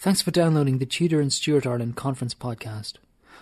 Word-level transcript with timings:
Thanks 0.00 0.22
for 0.22 0.30
downloading 0.30 0.78
the 0.78 0.86
Tudor 0.86 1.20
and 1.20 1.32
Stuart 1.32 1.66
Ireland 1.66 1.96
Conference 1.96 2.32
podcast. 2.32 2.94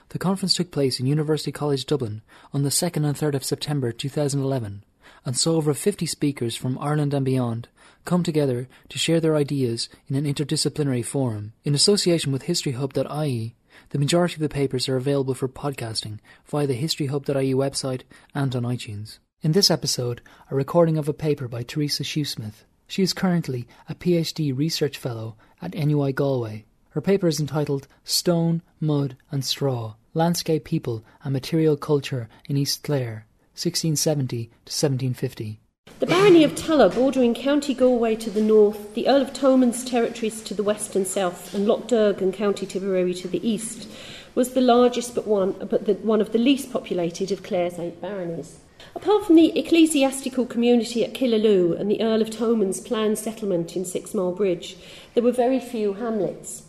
The 0.08 0.18
conference 0.18 0.54
took 0.54 0.70
place 0.70 0.98
in 0.98 1.04
University 1.04 1.52
College 1.52 1.84
Dublin 1.84 2.22
on 2.54 2.62
the 2.62 2.70
2nd 2.70 3.06
and 3.06 3.14
3rd 3.14 3.34
of 3.34 3.44
September 3.44 3.92
2011 3.92 4.82
and 5.26 5.36
saw 5.36 5.56
over 5.56 5.74
50 5.74 6.06
speakers 6.06 6.56
from 6.56 6.78
Ireland 6.78 7.12
and 7.12 7.26
beyond 7.26 7.68
come 8.06 8.22
together 8.22 8.68
to 8.88 8.98
share 8.98 9.20
their 9.20 9.36
ideas 9.36 9.90
in 10.08 10.16
an 10.16 10.24
interdisciplinary 10.24 11.04
forum. 11.04 11.52
In 11.62 11.74
association 11.74 12.32
with 12.32 12.44
historyhub.ie, 12.44 13.54
the 13.90 13.98
majority 13.98 14.36
of 14.36 14.40
the 14.40 14.48
papers 14.48 14.88
are 14.88 14.96
available 14.96 15.34
for 15.34 15.48
podcasting 15.48 16.20
via 16.46 16.66
the 16.66 16.80
historyhub.ie 16.80 17.52
website 17.52 18.04
and 18.34 18.56
on 18.56 18.62
iTunes. 18.62 19.18
In 19.42 19.52
this 19.52 19.70
episode, 19.70 20.22
a 20.50 20.56
recording 20.56 20.96
of 20.96 21.06
a 21.06 21.12
paper 21.12 21.48
by 21.48 21.64
Teresa 21.64 22.02
Shoesmith. 22.02 22.64
She 22.86 23.02
is 23.02 23.12
currently 23.12 23.66
a 23.88 23.94
PhD 23.94 24.56
research 24.56 24.98
fellow 24.98 25.36
at 25.60 25.74
NUI 25.74 26.12
Galway. 26.12 26.64
Her 26.90 27.00
paper 27.00 27.28
is 27.28 27.40
entitled 27.40 27.88
Stone, 28.04 28.62
Mud 28.80 29.16
and 29.30 29.44
Straw 29.44 29.94
Landscape 30.16 30.64
People 30.64 31.04
and 31.22 31.34
Material 31.34 31.76
Culture 31.76 32.26
in 32.48 32.56
East 32.56 32.82
Clare, 32.82 33.26
1670 33.52 34.44
to 34.44 34.50
1750. 34.72 35.60
The 35.98 36.06
barony 36.06 36.42
of 36.42 36.54
Tulla, 36.54 36.88
bordering 36.88 37.34
County 37.34 37.74
Galway 37.74 38.16
to 38.16 38.30
the 38.30 38.40
north, 38.40 38.94
the 38.94 39.08
Earl 39.08 39.20
of 39.20 39.34
Thomond's 39.34 39.84
territories 39.84 40.40
to 40.44 40.54
the 40.54 40.62
west 40.62 40.96
and 40.96 41.06
south, 41.06 41.52
and 41.52 41.66
Lough 41.66 41.84
Derg 41.86 42.22
and 42.22 42.32
County 42.32 42.64
Tipperary 42.64 43.12
to 43.12 43.28
the 43.28 43.46
east, 43.46 43.88
was 44.34 44.54
the 44.54 44.62
largest 44.62 45.14
but 45.14 45.26
one, 45.26 45.52
but 45.52 45.84
the, 45.84 45.94
one 45.94 46.22
of 46.22 46.32
the 46.32 46.38
least 46.38 46.72
populated 46.72 47.30
of 47.30 47.42
Clare's 47.42 47.78
eight 47.78 48.00
baronies. 48.00 48.60
Apart 48.94 49.26
from 49.26 49.36
the 49.36 49.58
ecclesiastical 49.58 50.46
community 50.46 51.04
at 51.04 51.14
Killaloe 51.14 51.78
and 51.78 51.90
the 51.90 52.00
Earl 52.00 52.22
of 52.22 52.30
Thomond's 52.30 52.80
planned 52.80 53.18
settlement 53.18 53.76
in 53.76 53.84
Six 53.84 54.14
Mile 54.14 54.32
Bridge, 54.32 54.76
there 55.14 55.22
were 55.22 55.32
very 55.32 55.60
few 55.60 55.94
hamlets. 55.94 56.65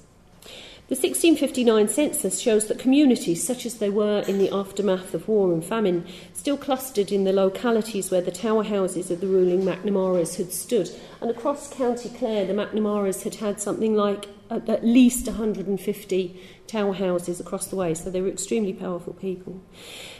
The 0.90 0.96
1659 0.96 1.90
census 1.90 2.40
shows 2.40 2.68
that 2.68 2.80
communities, 2.80 3.45
such 3.45 3.66
as 3.66 3.76
they 3.76 3.89
were 3.89 4.23
in 4.25 4.38
the 4.38 4.50
aftermath 4.50 5.14
of 5.14 5.28
war 5.28 5.52
and 5.52 5.61
famine, 5.61 6.06
still 6.34 6.56
clustered 6.56 7.11
in 7.11 7.25
the 7.25 7.34
localities 7.34 8.09
where 8.09 8.22
the 8.22 8.31
tower 8.31 8.64
houses 8.64 9.11
of 9.11 9.20
the 9.20 9.28
ruling 9.28 9.64
McNamaras 9.64 10.38
had 10.38 10.53
stood. 10.53 10.89
And 11.20 11.30
across 11.30 11.67
County 11.73 12.08
Clare, 12.08 12.45
the 12.45 12.53
McNamaras 12.53 13.23
had 13.23 13.36
had 13.36 13.59
something 13.59 13.95
like 13.95 14.28
at 14.50 14.86
least 14.86 15.28
150 15.28 16.42
tower 16.67 16.94
houses 16.94 17.42
across 17.42 17.67
the 17.67 17.76
way, 17.76 17.94
so 17.94 18.09
they 18.09 18.22
were 18.22 18.30
extremely 18.30 18.72
powerful 18.72 19.11
people. 19.11 19.61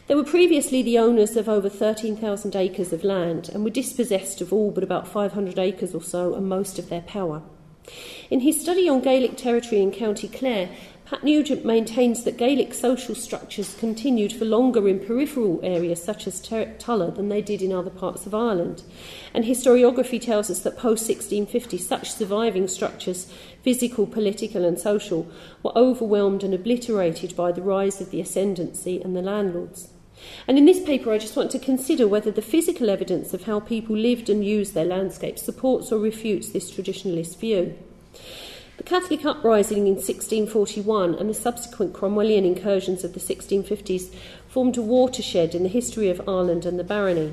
They 0.08 0.16
were 0.16 0.26
previously 0.26 0.82
the 0.82 1.00
owners 1.00 1.38
of 1.38 1.48
over 1.48 1.70
13,000 1.70 2.58
acres 2.58 2.92
of 2.92 3.06
land 3.06 3.48
and 3.54 3.64
were 3.64 3.70
dispossessed 3.70 4.42
of 4.42 4.52
all 4.52 4.72
but 4.72 4.84
about 4.84 5.08
500 5.08 5.58
acres 5.58 5.96
or 5.96 6.04
so 6.04 6.36
and 6.36 6.50
most 6.50 6.78
of 6.78 6.90
their 6.90 7.04
power. 7.04 7.42
In 8.30 8.42
his 8.42 8.60
study 8.60 8.90
on 8.90 9.02
Gaelic 9.02 9.38
territory 9.38 9.82
in 9.82 9.92
County 9.92 10.28
Clare, 10.28 10.70
Pat 11.06 11.24
Nugent 11.24 11.64
maintains 11.64 12.26
that 12.26 12.36
Gaelic 12.36 12.74
social 12.74 13.16
structures 13.16 13.76
continued 13.76 14.34
for 14.34 14.44
longer 14.44 14.90
in 14.90 15.00
peripheral 15.00 15.62
areas 15.64 16.04
such 16.04 16.28
as 16.28 16.42
Ter- 16.42 16.74
Tulla 16.80 17.12
than 17.12 17.30
they 17.30 17.42
did 17.42 17.62
in 17.62 17.72
other 17.72 17.90
parts 17.90 18.26
of 18.26 18.36
Ireland. 18.36 18.84
And 19.34 19.46
historiography 19.46 20.20
tells 20.20 20.50
us 20.50 20.60
that 20.60 20.78
post 20.78 21.08
1650, 21.08 21.78
such 21.78 22.12
surviving 22.12 22.68
structures, 22.68 23.32
physical, 23.62 24.06
political, 24.06 24.66
and 24.66 24.78
social, 24.78 25.28
were 25.64 25.78
overwhelmed 25.78 26.44
and 26.44 26.54
obliterated 26.54 27.38
by 27.38 27.54
the 27.54 27.62
rise 27.62 28.02
of 28.02 28.12
the 28.12 28.20
ascendancy 28.20 29.02
and 29.02 29.16
the 29.16 29.22
landlords. 29.22 29.88
And 30.48 30.58
in 30.58 30.66
this 30.66 30.82
paper, 30.82 31.12
I 31.12 31.18
just 31.18 31.36
want 31.36 31.52
to 31.52 31.60
consider 31.60 32.08
whether 32.08 32.32
the 32.32 32.42
physical 32.42 32.90
evidence 32.90 33.34
of 33.34 33.44
how 33.44 33.60
people 33.60 33.96
lived 33.96 34.30
and 34.30 34.46
used 34.46 34.74
their 34.74 34.86
landscapes 34.86 35.42
supports 35.42 35.92
or 35.92 36.00
refutes 36.00 36.50
this 36.50 36.72
traditionalist 36.72 37.38
view. 37.38 37.78
The 38.78 38.84
Catholic 38.84 39.26
uprising 39.26 39.88
in 39.88 39.96
1641 39.96 41.16
and 41.16 41.30
the 41.30 41.34
subsequent 41.34 41.94
Cromwellian 41.94 42.46
incursions 42.46 43.04
of 43.04 43.14
the 43.14 43.20
1650s 43.20 44.14
formed 44.58 44.76
a 44.76 44.82
watershed 44.82 45.54
in 45.54 45.62
the 45.62 45.70
history 45.70 46.10
of 46.10 46.28
Ireland 46.28 46.66
and 46.66 46.80
the 46.80 46.84
barony. 46.84 47.32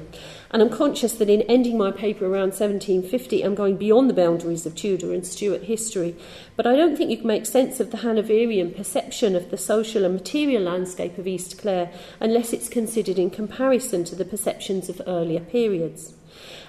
And 0.50 0.60
I'm 0.60 0.68
conscious 0.68 1.14
that 1.14 1.30
in 1.30 1.40
ending 1.48 1.78
my 1.78 1.90
paper 1.90 2.26
around 2.26 2.52
1750, 2.52 3.40
I'm 3.40 3.54
going 3.54 3.78
beyond 3.78 4.10
the 4.10 4.14
boundaries 4.14 4.66
of 4.66 4.74
Tudor 4.74 5.10
and 5.14 5.26
Stuart 5.26 5.62
history. 5.62 6.16
But 6.54 6.66
I 6.66 6.76
don't 6.76 6.98
think 6.98 7.10
you 7.10 7.16
can 7.16 7.26
make 7.26 7.46
sense 7.46 7.80
of 7.80 7.90
the 7.90 7.96
Hanoverian 7.96 8.74
perception 8.74 9.34
of 9.34 9.50
the 9.50 9.56
social 9.56 10.04
and 10.04 10.12
material 10.12 10.64
landscape 10.64 11.16
of 11.16 11.26
East 11.26 11.56
Clare 11.56 11.90
unless 12.20 12.52
it's 12.52 12.68
considered 12.68 13.18
in 13.18 13.30
comparison 13.30 14.04
to 14.04 14.14
the 14.14 14.26
perceptions 14.26 14.90
of 14.90 15.00
earlier 15.06 15.40
periods. 15.40 16.12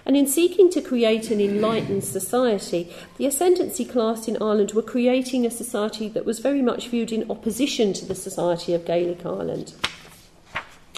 And 0.06 0.16
in 0.16 0.26
seeking 0.26 0.70
to 0.70 0.82
create 0.82 1.32
an 1.32 1.42
enlightened 1.42 2.06
society, 2.06 2.94
the 3.18 3.26
ascendancy 3.26 3.84
class 3.84 4.30
in 4.30 4.38
Ireland 4.38 4.72
were 4.72 4.82
creating 4.82 5.46
a 5.46 5.52
society 5.52 6.08
that 6.08 6.24
was 6.24 6.40
very 6.40 6.62
much 6.62 6.88
viewed 6.88 7.12
in 7.12 7.30
opposition 7.30 7.92
to 7.92 8.06
the 8.06 8.16
society 8.16 8.74
of 8.74 8.86
Gaelic 8.86 9.26
Ireland. 9.26 9.74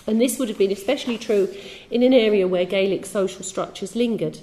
And 0.07 0.22
this 0.22 0.40
would 0.40 0.47
have 0.47 0.57
been 0.57 0.72
especially 0.72 1.18
true 1.18 1.53
in 1.91 2.01
an 2.01 2.13
area 2.13 2.47
where 2.47 2.66
Gaelic 2.66 3.06
social 3.06 3.44
structures 3.44 3.95
lingered. 3.95 4.40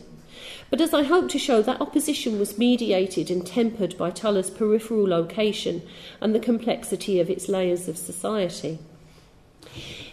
But 0.70 0.80
as 0.80 0.92
I 0.92 1.04
hope 1.04 1.30
to 1.30 1.38
show, 1.38 1.62
that 1.62 1.80
opposition 1.80 2.38
was 2.38 2.58
mediated 2.58 3.30
and 3.30 3.46
tempered 3.46 3.96
by 3.96 4.10
Tulla's 4.10 4.50
peripheral 4.50 5.08
location 5.08 5.82
and 6.20 6.34
the 6.34 6.40
complexity 6.40 7.18
of 7.18 7.30
its 7.30 7.48
layers 7.48 7.88
of 7.88 7.96
society. 7.96 8.78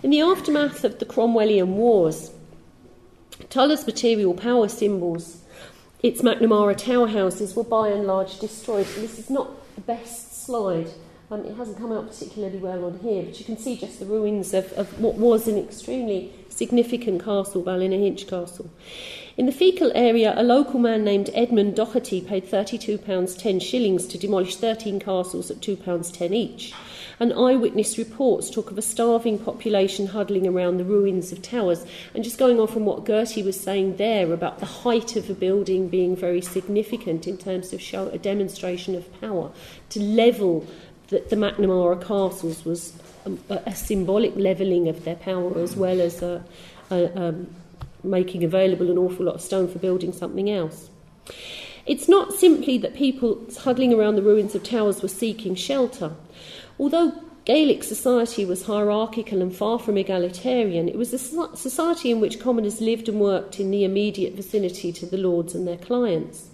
In 0.01 0.09
the 0.09 0.21
aftermath 0.21 0.83
of 0.83 0.99
the 0.99 1.05
Cromwellian 1.05 1.75
Wars, 1.75 2.31
Tulla's 3.49 3.85
material 3.85 4.33
power 4.33 4.67
symbols, 4.67 5.41
its 6.01 6.21
McNamara 6.21 6.77
tower 6.77 7.07
houses, 7.07 7.55
were 7.55 7.63
by 7.63 7.89
and 7.89 8.05
large 8.05 8.39
destroyed. 8.39 8.87
And 8.95 9.03
this 9.03 9.19
is 9.19 9.29
not 9.29 9.51
the 9.75 9.81
best 9.81 10.45
slide. 10.45 10.89
Um, 11.31 11.45
it 11.45 11.55
hasn't 11.55 11.77
come 11.77 11.93
out 11.93 12.09
particularly 12.09 12.57
well 12.57 12.83
on 12.83 12.99
here, 12.99 13.23
but 13.23 13.39
you 13.39 13.45
can 13.45 13.57
see 13.57 13.77
just 13.77 13.99
the 13.99 14.05
ruins 14.05 14.53
of, 14.53 14.69
of 14.73 14.99
what 14.99 15.15
was 15.15 15.47
an 15.47 15.57
extremely 15.57 16.33
significant 16.49 17.23
castle, 17.23 17.63
Ballynahinch 17.63 18.27
Castle. 18.27 18.69
In 19.37 19.45
the 19.45 19.53
Feakle 19.53 19.93
area, 19.95 20.33
a 20.35 20.43
local 20.43 20.77
man 20.77 21.05
named 21.05 21.29
Edmund 21.33 21.77
Doherty 21.77 22.19
paid 22.19 22.45
£32 22.45 23.37
10 23.39 23.59
shillings 23.61 24.07
to 24.07 24.17
demolish 24.17 24.57
13 24.57 24.99
castles 24.99 25.49
at 25.49 25.61
£2 25.61 26.13
10 26.13 26.33
each 26.33 26.73
and 27.21 27.33
eyewitness 27.33 27.99
reports 27.99 28.49
talk 28.49 28.71
of 28.71 28.79
a 28.79 28.81
starving 28.81 29.37
population 29.37 30.07
huddling 30.07 30.47
around 30.47 30.77
the 30.77 30.83
ruins 30.83 31.31
of 31.31 31.39
towers. 31.39 31.85
And 32.15 32.23
just 32.23 32.39
going 32.39 32.59
on 32.59 32.67
from 32.67 32.83
what 32.83 33.05
Gertie 33.05 33.43
was 33.43 33.59
saying 33.59 33.97
there 33.97 34.33
about 34.33 34.57
the 34.57 34.65
height 34.65 35.15
of 35.15 35.29
a 35.29 35.35
building 35.35 35.87
being 35.87 36.15
very 36.15 36.41
significant 36.41 37.27
in 37.27 37.37
terms 37.37 37.73
of 37.73 37.79
show 37.79 38.07
a 38.09 38.17
demonstration 38.17 38.95
of 38.95 39.21
power, 39.21 39.51
to 39.89 40.01
level 40.01 40.65
the, 41.11 41.23
the 41.29 41.35
McNamara 41.35 42.01
castles 42.01 42.65
was 42.65 42.93
a, 43.49 43.61
a 43.67 43.75
symbolic 43.75 44.35
levelling 44.35 44.87
of 44.87 45.03
their 45.03 45.17
power 45.17 45.59
as 45.59 45.75
well 45.75 46.01
as 46.01 46.23
a, 46.23 46.43
a, 46.89 47.21
um, 47.21 47.47
making 48.03 48.43
available 48.43 48.89
an 48.89 48.97
awful 48.97 49.25
lot 49.25 49.35
of 49.35 49.41
stone 49.41 49.67
for 49.67 49.77
building 49.77 50.13
something 50.13 50.49
else. 50.49 50.89
It's 51.85 52.07
not 52.07 52.33
simply 52.33 52.77
that 52.79 52.95
people 52.95 53.45
huddling 53.59 53.93
around 53.93 54.15
the 54.15 54.21
ruins 54.21 54.55
of 54.55 54.63
towers 54.63 55.01
were 55.01 55.09
seeking 55.09 55.53
shelter. 55.55 56.13
Although 56.79 57.13
Gaelic 57.43 57.83
society 57.83 58.45
was 58.45 58.65
hierarchical 58.65 59.41
and 59.41 59.53
far 59.53 59.79
from 59.79 59.97
egalitarian, 59.97 60.87
it 60.87 60.97
was 60.97 61.11
a 61.11 61.17
society 61.57 62.11
in 62.11 62.21
which 62.21 62.39
commoners 62.39 62.79
lived 62.79 63.09
and 63.09 63.19
worked 63.19 63.59
in 63.59 63.71
the 63.71 63.83
immediate 63.83 64.35
vicinity 64.35 64.93
to 64.93 65.05
the 65.05 65.17
lords 65.17 65.53
and 65.55 65.67
their 65.67 65.77
clients. 65.77 66.49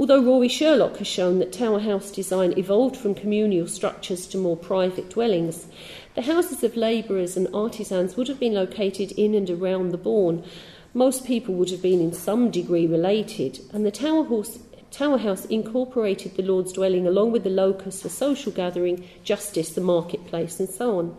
Although 0.00 0.22
Rory 0.22 0.48
Sherlock 0.48 0.96
has 0.96 1.06
shown 1.06 1.40
that 1.40 1.52
tower 1.52 1.78
house 1.78 2.10
design 2.10 2.54
evolved 2.56 2.96
from 2.96 3.14
communal 3.14 3.68
structures 3.68 4.26
to 4.28 4.38
more 4.38 4.56
private 4.56 5.10
dwellings, 5.10 5.66
the 6.14 6.22
houses 6.22 6.64
of 6.64 6.74
labourers 6.74 7.36
and 7.36 7.46
artisans 7.52 8.16
would 8.16 8.26
have 8.28 8.40
been 8.40 8.54
located 8.54 9.12
in 9.12 9.34
and 9.34 9.50
around 9.50 9.90
the 9.90 9.98
bawn. 9.98 10.42
Most 10.94 11.26
people 11.26 11.54
would 11.56 11.68
have 11.68 11.82
been 11.82 12.00
in 12.00 12.14
some 12.14 12.50
degree 12.50 12.86
related, 12.86 13.60
and 13.74 13.84
the 13.84 13.90
tower 13.90 14.24
house 14.24 14.58
Tower 14.90 15.18
House 15.18 15.44
incorporated 15.44 16.36
the 16.36 16.42
Lord's 16.42 16.72
dwelling 16.72 17.06
along 17.06 17.30
with 17.30 17.44
the 17.44 17.50
locus 17.50 18.02
for 18.02 18.08
social 18.08 18.50
gathering, 18.50 19.08
justice, 19.22 19.70
the 19.70 19.80
marketplace, 19.80 20.58
and 20.58 20.68
so 20.68 20.98
on. 20.98 21.16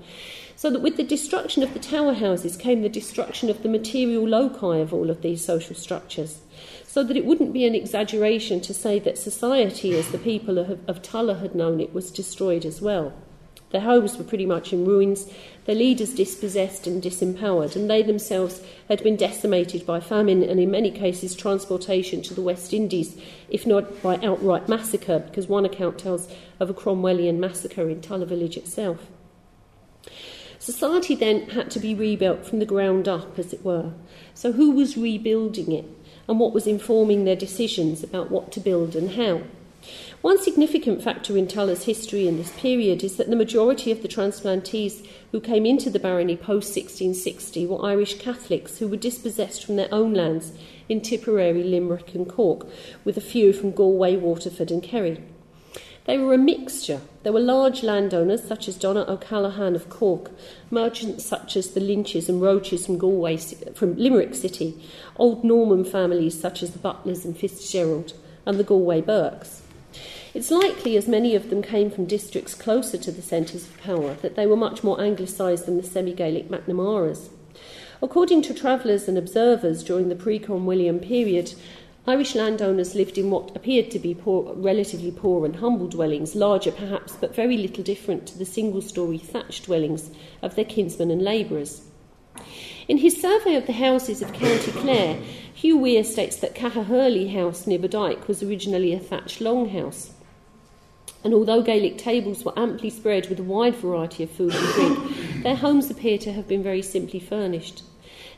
So 0.55 0.69
that 0.69 0.81
with 0.81 0.97
the 0.97 1.03
destruction 1.03 1.63
of 1.63 1.73
the 1.73 1.79
tower 1.79 2.13
houses 2.13 2.57
came 2.57 2.81
the 2.81 2.89
destruction 2.89 3.49
of 3.49 3.63
the 3.63 3.69
material 3.69 4.27
loci 4.27 4.77
of 4.77 4.93
all 4.93 5.09
of 5.09 5.21
these 5.21 5.43
social 5.43 5.75
structures. 5.75 6.41
So 6.85 7.03
that 7.03 7.17
it 7.17 7.25
wouldn't 7.25 7.53
be 7.53 7.65
an 7.65 7.73
exaggeration 7.73 8.59
to 8.61 8.73
say 8.73 8.99
that 8.99 9.17
society, 9.17 9.97
as 9.97 10.11
the 10.11 10.17
people 10.17 10.57
of, 10.57 10.79
of 10.87 11.01
Tulla 11.01 11.35
had 11.35 11.55
known 11.55 11.79
it, 11.79 11.93
was 11.93 12.11
destroyed 12.11 12.65
as 12.65 12.81
well. 12.81 13.13
Their 13.71 13.81
homes 13.81 14.17
were 14.17 14.23
pretty 14.23 14.45
much 14.45 14.73
in 14.73 14.85
ruins, 14.85 15.31
their 15.65 15.75
leaders 15.75 16.13
dispossessed 16.13 16.87
and 16.87 17.01
disempowered, 17.01 17.75
and 17.75 17.89
they 17.89 18.01
themselves 18.01 18.61
had 18.89 19.01
been 19.01 19.15
decimated 19.15 19.85
by 19.85 19.99
famine 19.99 20.43
and, 20.43 20.59
in 20.59 20.71
many 20.71 20.91
cases, 20.91 21.35
transportation 21.35 22.21
to 22.23 22.33
the 22.33 22.41
West 22.41 22.73
Indies, 22.73 23.15
if 23.49 23.65
not 23.65 24.01
by 24.01 24.17
outright 24.17 24.67
massacre, 24.67 25.19
because 25.19 25.47
one 25.47 25.65
account 25.65 25.97
tells 25.97 26.27
of 26.59 26.69
a 26.69 26.73
Cromwellian 26.73 27.37
massacre 27.37 27.89
in 27.89 28.01
Tulla 28.01 28.25
village 28.25 28.57
itself. 28.57 29.07
Society 30.59 31.15
then 31.15 31.49
had 31.49 31.71
to 31.71 31.79
be 31.79 31.95
rebuilt 31.95 32.45
from 32.45 32.59
the 32.59 32.65
ground 32.65 33.07
up, 33.07 33.39
as 33.39 33.53
it 33.53 33.63
were. 33.63 33.93
So, 34.33 34.51
who 34.51 34.71
was 34.71 34.97
rebuilding 34.97 35.71
it, 35.71 35.85
and 36.27 36.39
what 36.39 36.53
was 36.53 36.67
informing 36.67 37.23
their 37.23 37.35
decisions 37.35 38.03
about 38.03 38.29
what 38.29 38.51
to 38.51 38.59
build 38.59 38.95
and 38.95 39.11
how? 39.11 39.41
One 40.21 40.41
significant 40.41 41.03
factor 41.03 41.35
in 41.37 41.47
Tulla's 41.47 41.85
history 41.85 42.27
in 42.27 42.37
this 42.37 42.51
period 42.51 43.03
is 43.03 43.17
that 43.17 43.29
the 43.29 43.35
majority 43.35 43.91
of 43.91 44.01
the 44.01 44.07
transplantees 44.07 45.05
who 45.31 45.39
came 45.39 45.65
into 45.65 45.89
the 45.89 45.99
barony 45.99 46.35
post 46.35 46.75
1660 46.75 47.65
were 47.65 47.83
Irish 47.83 48.19
Catholics 48.19 48.77
who 48.77 48.87
were 48.87 48.97
dispossessed 48.97 49.65
from 49.65 49.77
their 49.77 49.91
own 49.91 50.13
lands 50.13 50.51
in 50.87 51.01
Tipperary, 51.01 51.63
Limerick, 51.63 52.13
and 52.13 52.29
Cork, 52.29 52.67
with 53.03 53.17
a 53.17 53.21
few 53.21 53.53
from 53.53 53.71
Galway, 53.71 54.15
Waterford, 54.17 54.69
and 54.69 54.83
Kerry. 54.83 55.23
They 56.05 56.17
were 56.17 56.33
a 56.33 56.37
mixture. 56.37 57.01
There 57.23 57.33
were 57.33 57.39
large 57.39 57.83
landowners 57.83 58.43
such 58.43 58.67
as 58.67 58.77
Donogh 58.77 59.07
O'Callaghan 59.07 59.75
of 59.75 59.89
Cork, 59.89 60.31
merchants 60.69 61.25
such 61.25 61.55
as 61.55 61.71
the 61.71 61.79
Lynches 61.79 62.27
and 62.27 62.41
Roaches 62.41 62.85
from 62.85 62.97
Galway, 62.97 63.37
from 63.37 63.95
Limerick 63.95 64.35
City, 64.35 64.83
old 65.15 65.43
Norman 65.43 65.85
families 65.85 66.39
such 66.39 66.61
as 66.63 66.71
the 66.71 66.79
Butlers 66.79 67.23
and 67.23 67.37
Fitzgerald, 67.37 68.13
and 68.45 68.59
the 68.59 68.63
Galway 68.63 69.01
Burkes. 69.01 69.60
It's 70.33 70.49
likely, 70.49 70.95
as 70.95 71.09
many 71.09 71.35
of 71.35 71.49
them 71.49 71.61
came 71.61 71.91
from 71.91 72.05
districts 72.05 72.53
closer 72.53 72.97
to 72.97 73.11
the 73.11 73.21
centres 73.21 73.65
of 73.65 73.77
power, 73.81 74.13
that 74.21 74.35
they 74.35 74.47
were 74.47 74.55
much 74.55 74.81
more 74.81 75.01
anglicised 75.01 75.65
than 75.65 75.75
the 75.75 75.83
semi 75.83 76.13
Gaelic 76.13 76.47
McNamaras. 76.47 77.27
According 78.01 78.43
to 78.43 78.53
travellers 78.53 79.09
and 79.09 79.17
observers 79.17 79.83
during 79.83 80.07
the 80.07 80.15
pre 80.15 80.39
Cromwellian 80.39 81.01
period, 81.05 81.53
Irish 82.07 82.33
landowners 82.33 82.95
lived 82.95 83.17
in 83.17 83.29
what 83.29 83.53
appeared 83.57 83.91
to 83.91 83.99
be 83.99 84.13
poor, 84.13 84.53
relatively 84.55 85.11
poor 85.11 85.45
and 85.45 85.57
humble 85.57 85.89
dwellings, 85.89 86.33
larger 86.33 86.71
perhaps, 86.71 87.17
but 87.19 87.35
very 87.35 87.57
little 87.57 87.83
different 87.83 88.25
to 88.27 88.37
the 88.37 88.45
single 88.45 88.81
story 88.81 89.17
thatched 89.17 89.65
dwellings 89.65 90.11
of 90.41 90.55
their 90.55 90.63
kinsmen 90.63 91.11
and 91.11 91.21
labourers. 91.21 91.81
In 92.87 92.99
his 92.99 93.21
survey 93.21 93.55
of 93.55 93.67
the 93.67 93.73
houses 93.73 94.21
of 94.21 94.31
County 94.31 94.71
Clare, 94.71 95.19
Hugh 95.53 95.77
Weir 95.77 96.05
states 96.05 96.37
that 96.37 96.55
Cahahurley 96.55 97.33
House 97.33 97.67
near 97.67 97.79
Bodyke 97.79 98.29
was 98.29 98.41
originally 98.41 98.93
a 98.93 98.99
thatched 98.99 99.41
longhouse. 99.41 100.11
And 101.23 101.33
although 101.33 101.61
Gaelic 101.61 101.97
tables 101.97 102.43
were 102.43 102.57
amply 102.57 102.89
spread 102.89 103.29
with 103.29 103.39
a 103.39 103.43
wide 103.43 103.75
variety 103.75 104.23
of 104.23 104.31
food 104.31 104.55
and 104.55 104.73
drink, 104.73 105.43
their 105.43 105.55
homes 105.55 105.89
appear 105.89 106.17
to 106.19 106.33
have 106.33 106.47
been 106.47 106.63
very 106.63 106.81
simply 106.81 107.19
furnished. 107.19 107.83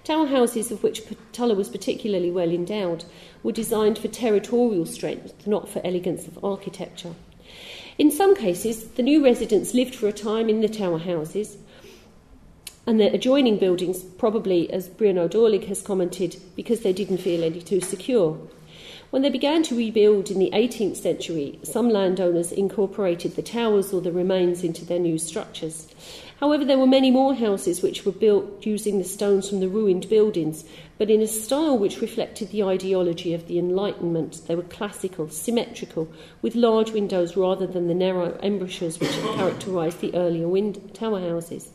Tower 0.03 0.27
houses, 0.27 0.69
of 0.69 0.83
which 0.83 1.03
Tulla 1.31 1.55
was 1.55 1.69
particularly 1.69 2.29
well 2.29 2.49
endowed, 2.49 3.05
were 3.41 3.53
designed 3.53 3.97
for 3.97 4.09
territorial 4.09 4.85
strength, 4.85 5.47
not 5.47 5.69
for 5.69 5.81
elegance 5.85 6.27
of 6.27 6.43
architecture. 6.43 7.15
In 7.97 8.11
some 8.11 8.35
cases, 8.35 8.89
the 8.89 9.03
new 9.03 9.23
residents 9.23 9.73
lived 9.73 9.95
for 9.95 10.07
a 10.07 10.13
time 10.13 10.49
in 10.49 10.59
the 10.59 10.67
tower 10.67 10.97
houses, 10.97 11.57
and 12.85 12.99
the 12.99 13.13
adjoining 13.13 13.57
buildings, 13.57 14.03
probably, 14.03 14.69
as 14.73 14.89
Brian 14.89 15.15
Ó 15.15 15.29
Dálaigh 15.29 15.67
has 15.67 15.81
commented, 15.81 16.35
because 16.57 16.81
they 16.81 16.91
didn't 16.91 17.19
feel 17.19 17.43
any 17.43 17.61
too 17.61 17.79
secure. 17.79 18.37
When 19.13 19.21
they 19.21 19.29
began 19.29 19.61
to 19.65 19.77
rebuild 19.77 20.31
in 20.31 20.39
the 20.39 20.49
18th 20.55 20.95
century, 20.95 21.59
some 21.61 21.87
landowners 21.87 22.51
incorporated 22.51 23.35
the 23.35 23.43
towers 23.43 23.93
or 23.93 24.01
the 24.01 24.11
remains 24.11 24.63
into 24.63 24.83
their 24.85 24.97
new 24.97 25.19
structures. 25.19 25.87
However, 26.39 26.65
there 26.65 26.79
were 26.79 26.87
many 26.87 27.11
more 27.11 27.35
houses 27.35 27.83
which 27.83 28.07
were 28.07 28.11
built 28.11 28.65
using 28.65 28.97
the 28.97 29.03
stones 29.03 29.47
from 29.47 29.59
the 29.59 29.69
ruined 29.69 30.09
buildings, 30.09 30.65
but 30.97 31.11
in 31.11 31.21
a 31.21 31.27
style 31.27 31.77
which 31.77 32.01
reflected 32.01 32.49
the 32.49 32.63
ideology 32.63 33.35
of 33.35 33.47
the 33.47 33.59
Enlightenment. 33.59 34.41
They 34.47 34.55
were 34.55 34.63
classical, 34.63 35.29
symmetrical, 35.29 36.11
with 36.41 36.55
large 36.55 36.89
windows 36.89 37.37
rather 37.37 37.67
than 37.67 37.87
the 37.87 37.93
narrow 37.93 38.39
embrasures 38.41 38.99
which 38.99 39.13
had 39.13 39.35
characterised 39.35 40.01
the 40.01 40.15
earlier 40.15 40.47
wind- 40.47 40.91
tower 40.95 41.19
houses. 41.19 41.69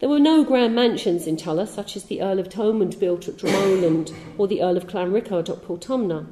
There 0.00 0.10
were 0.10 0.20
no 0.20 0.44
grand 0.44 0.74
mansions 0.74 1.26
in 1.26 1.38
Tulla, 1.38 1.66
such 1.66 1.96
as 1.96 2.04
the 2.04 2.20
Earl 2.20 2.38
of 2.38 2.50
Thomond 2.50 3.00
built 3.00 3.28
at 3.28 3.38
Dromoland 3.38 4.12
or 4.36 4.46
the 4.46 4.62
Earl 4.62 4.76
of 4.76 4.86
Clanricarde 4.86 5.48
at 5.48 5.62
Portumna. 5.62 6.26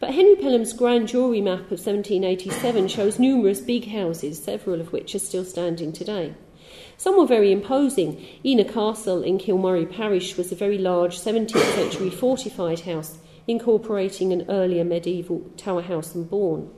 But 0.00 0.14
Henry 0.14 0.36
Pelham's 0.36 0.72
grand 0.72 1.08
jury 1.08 1.40
map 1.40 1.70
of 1.70 1.80
1787 1.80 2.88
shows 2.88 3.18
numerous 3.18 3.60
big 3.60 3.88
houses, 3.88 4.42
several 4.42 4.80
of 4.80 4.92
which 4.92 5.14
are 5.14 5.20
still 5.20 5.44
standing 5.44 5.92
today. 5.92 6.34
Some 6.96 7.16
were 7.16 7.26
very 7.26 7.52
imposing. 7.52 8.24
Ina 8.44 8.64
Castle 8.64 9.22
in 9.22 9.38
Kilmurry 9.38 9.86
Parish 9.86 10.36
was 10.36 10.50
a 10.50 10.56
very 10.56 10.78
large 10.78 11.18
17th 11.18 11.74
century 11.74 12.10
fortified 12.10 12.80
house, 12.80 13.18
incorporating 13.46 14.32
an 14.32 14.46
earlier 14.48 14.84
medieval 14.84 15.40
tower 15.56 15.82
house 15.82 16.14
and 16.14 16.28
bawn. 16.28 16.70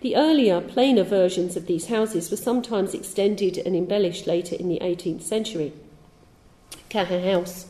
The 0.00 0.16
earlier, 0.16 0.60
plainer 0.60 1.02
versions 1.02 1.56
of 1.56 1.66
these 1.66 1.86
houses 1.86 2.30
were 2.30 2.36
sometimes 2.36 2.94
extended 2.94 3.58
and 3.58 3.74
embellished 3.74 4.26
later 4.26 4.54
in 4.54 4.68
the 4.68 4.78
18th 4.80 5.22
century. 5.22 5.72
Caha 6.90 7.20
House, 7.32 7.66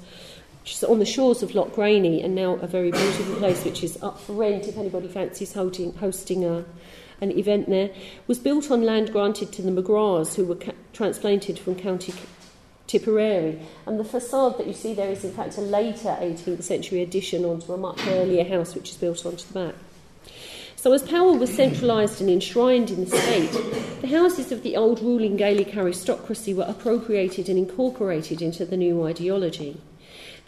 which 0.69 0.75
is 0.75 0.85
on 0.85 0.99
the 0.99 1.07
shores 1.07 1.43
of 1.43 1.55
Lough 1.55 1.71
Graney 1.71 2.23
and 2.23 2.35
now 2.35 2.57
a 2.57 2.67
very 2.67 2.91
beautiful 2.91 3.37
place 3.37 3.65
which 3.65 3.83
is 3.83 3.99
up 4.03 4.21
for 4.21 4.35
rent 4.35 4.69
if 4.69 4.77
anybody 4.77 5.09
fancies 5.09 5.55
hosting, 5.55 5.95
hosting 5.95 6.45
a, 6.45 6.63
an 7.23 7.31
event 7.39 7.71
there, 7.71 7.89
was 8.27 8.39
built 8.39 8.71
on 8.71 8.83
land 8.83 9.11
granted 9.11 9.51
to 9.53 9.63
the 9.63 9.71
McGraths 9.71 10.35
who 10.35 10.45
were 10.45 10.57
ca- 10.57 10.73
transplanted 10.93 11.59
from 11.59 11.75
County 11.75 12.13
Tipperary. 12.87 13.59
And 13.87 13.99
the 13.99 14.05
facade 14.05 14.59
that 14.59 14.67
you 14.67 14.75
see 14.75 14.93
there 14.93 15.11
is 15.11 15.25
in 15.25 15.33
fact 15.33 15.57
a 15.57 15.63
later 15.63 16.15
18th 16.21 16.63
century 16.63 17.01
addition 17.01 17.47
onto 17.47 17.73
a 17.73 17.79
much 17.79 18.07
earlier 18.07 18.45
house 18.45 18.75
which 18.75 18.91
is 18.91 18.97
built 18.99 19.25
onto 19.25 19.47
the 19.47 19.55
back. 19.55 19.75
So, 20.77 20.93
as 20.93 21.03
power 21.03 21.33
was 21.33 21.51
centralised 21.51 22.21
and 22.21 22.29
enshrined 22.29 22.91
in 22.91 23.07
the 23.07 23.17
state, 23.17 24.03
the 24.03 24.09
houses 24.09 24.53
of 24.53 24.63
the 24.63 24.77
old 24.77 25.01
ruling 25.01 25.37
Gaelic 25.37 25.75
aristocracy 25.75 26.53
were 26.53 26.67
appropriated 26.69 27.49
and 27.49 27.59
incorporated 27.59 28.43
into 28.43 28.67
the 28.67 28.77
new 28.77 29.07
ideology. 29.07 29.81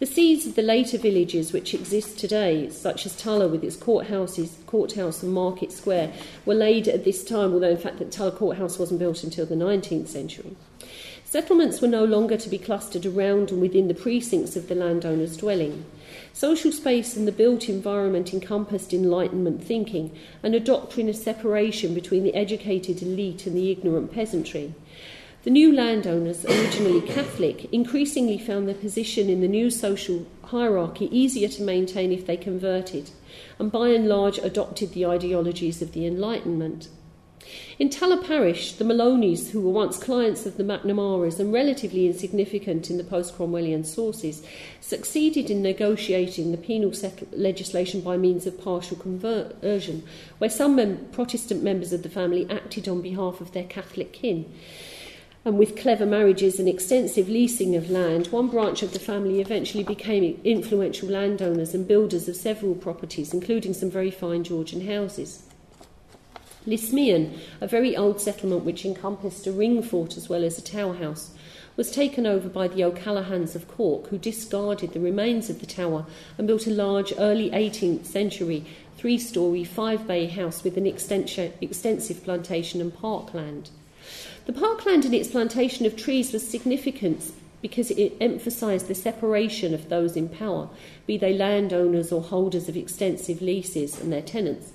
The 0.00 0.06
seeds 0.06 0.47
of 0.47 0.55
the 0.55 0.62
later 0.62 0.97
villages 0.97 1.52
which 1.52 1.75
exist 1.75 2.19
today, 2.19 2.70
such 2.70 3.05
as 3.05 3.14
Tulla 3.14 3.49
with 3.49 3.62
its 3.62 3.76
courthouses, 3.76 4.64
courthouse 4.64 5.23
and 5.23 5.31
market 5.31 5.70
square, 5.73 6.11
were 6.47 6.55
laid 6.55 6.88
at 6.88 7.05
this 7.05 7.23
time, 7.23 7.52
although 7.52 7.73
in 7.73 7.76
fact 7.76 7.99
the 7.99 8.06
Tulla 8.06 8.32
courthouse 8.32 8.79
wasn't 8.79 8.99
built 8.99 9.23
until 9.23 9.44
the 9.44 9.55
19th 9.55 10.08
century. 10.08 10.56
Settlements 11.23 11.82
were 11.82 11.87
no 11.87 12.02
longer 12.02 12.38
to 12.38 12.49
be 12.49 12.56
clustered 12.56 13.05
around 13.05 13.50
and 13.50 13.61
within 13.61 13.88
the 13.88 13.94
precincts 13.94 14.56
of 14.56 14.69
the 14.69 14.75
landowner's 14.75 15.37
dwelling. 15.37 15.85
Social 16.32 16.73
space 16.73 17.14
and 17.14 17.29
the 17.29 17.32
built 17.32 17.69
environment 17.69 18.32
encompassed 18.32 18.94
Enlightenment 18.94 19.62
thinking 19.62 20.17
and 20.43 20.55
a 20.55 20.61
doctrine 20.61 21.11
of 21.11 21.17
separation 21.17 21.93
between 21.93 22.25
the 22.25 22.35
educated 22.35 23.03
elite 23.03 23.46
and 23.46 23.55
the 23.55 23.70
ignorant 23.70 24.14
peasantry. 24.14 24.73
The 25.42 25.50
new 25.50 25.75
landowners, 25.75 26.44
originally 26.44 27.00
Catholic, 27.00 27.72
increasingly 27.72 28.37
found 28.37 28.69
their 28.69 28.75
position 28.75 29.31
in 29.31 29.40
the 29.40 29.48
new 29.48 29.70
social 29.70 30.26
hierarchy 30.44 31.08
easier 31.10 31.48
to 31.48 31.62
maintain 31.62 32.12
if 32.12 32.26
they 32.26 32.37
converted, 32.37 33.10
and 33.58 33.72
by 33.72 33.88
and 33.88 34.06
large 34.06 34.37
adopted 34.37 34.92
the 34.92 35.06
ideologies 35.06 35.81
of 35.81 35.92
the 35.92 36.04
Enlightenment. 36.04 36.88
In 37.78 37.88
Tulla 37.88 38.22
Parish, 38.22 38.75
the 38.75 38.84
Malonys, 38.84 39.52
who 39.52 39.62
were 39.62 39.70
once 39.70 39.96
clients 39.96 40.44
of 40.44 40.58
the 40.58 40.62
McNamaras 40.62 41.41
and 41.41 41.55
relatively 41.55 42.06
insignificant 42.06 42.91
in 42.91 42.98
the 42.98 43.03
post 43.03 43.38
Cromwellian 43.38 43.86
sources, 43.86 44.43
succeeded 44.82 45.50
in 45.50 45.62
negotiating 45.62 46.53
the 46.53 46.58
penal 46.58 46.93
legislation 47.32 48.03
by 48.03 48.19
means 48.19 48.46
of 48.46 48.62
partial 48.62 48.98
conversion, 48.98 50.03
where 50.36 50.50
some 50.50 50.76
mem- 50.76 51.08
Protestant 51.12 51.62
members 51.62 51.94
of 51.94 52.03
the 52.03 52.10
family 52.10 52.46
acted 52.50 52.86
on 52.86 53.00
behalf 53.00 53.41
of 53.41 53.53
their 53.53 53.65
Catholic 53.65 54.12
kin. 54.12 54.53
And 55.44 55.59
with 55.59 55.77
clever 55.77 56.05
marriages 56.05 56.59
and 56.59 56.69
extensive 56.69 57.29
leasing 57.29 57.75
of 57.75 57.91
land, 57.91 58.27
one 58.27 58.49
branch 58.49 58.82
of 58.82 58.93
the 58.93 58.99
family 58.99 59.41
eventually 59.41 59.82
became 59.82 60.39
influential 60.44 61.09
landowners 61.09 61.75
and 61.75 61.89
builders 61.89 62.29
of 62.29 62.37
several 62.37 62.75
properties, 62.75 63.32
including 63.32 63.73
some 63.73 63.91
very 63.91 64.11
fine 64.11 64.44
Georgian 64.44 64.87
houses. 64.87 65.44
Lismeon, 66.67 67.39
a 67.63 67.67
very 67.67 67.97
old 67.97 68.20
settlement 68.20 68.67
which 68.67 68.85
encompassed 68.85 69.47
a 69.47 69.53
ring 69.53 69.82
fort 69.82 70.19
as 70.19 70.29
well 70.29 70.44
as 70.44 70.59
a 70.59 70.63
tower 70.63 70.94
house, 70.94 71.31
was 71.75 71.91
taken 71.91 72.27
over 72.27 72.51
by 72.51 72.69
the 72.69 72.85
O'Callaghans 72.85 73.56
of 73.56 73.67
Cork, 73.67 74.09
who 74.09 74.19
discarded 74.19 74.93
the 74.93 75.01
remains 75.01 75.49
of 75.49 75.61
the 75.61 75.67
tower 75.67 76.05
and 76.37 76.47
built 76.47 76.67
a 76.67 76.70
large 76.70 77.15
early 77.17 77.51
18th 77.51 78.05
century 78.05 78.67
three 78.99 79.17
story, 79.17 79.65
five 79.65 80.06
bay 80.06 80.27
house 80.27 80.63
with 80.63 80.77
an 80.77 80.87
extensive 80.87 82.23
plantation 82.23 82.82
and 82.82 82.94
parkland. 82.94 83.70
The 84.50 84.60
parkland 84.60 85.04
and 85.04 85.14
its 85.14 85.28
plantation 85.28 85.86
of 85.86 85.94
trees 85.94 86.32
was 86.32 86.44
significant 86.44 87.32
because 87.62 87.92
it 87.92 88.16
emphasised 88.20 88.88
the 88.88 88.96
separation 88.96 89.72
of 89.72 89.88
those 89.88 90.16
in 90.16 90.28
power, 90.28 90.69
be 91.06 91.16
they 91.16 91.34
landowners 91.34 92.10
or 92.10 92.20
holders 92.20 92.69
of 92.69 92.76
extensive 92.76 93.40
leases 93.40 94.00
and 94.00 94.12
their 94.12 94.22
tenants, 94.22 94.72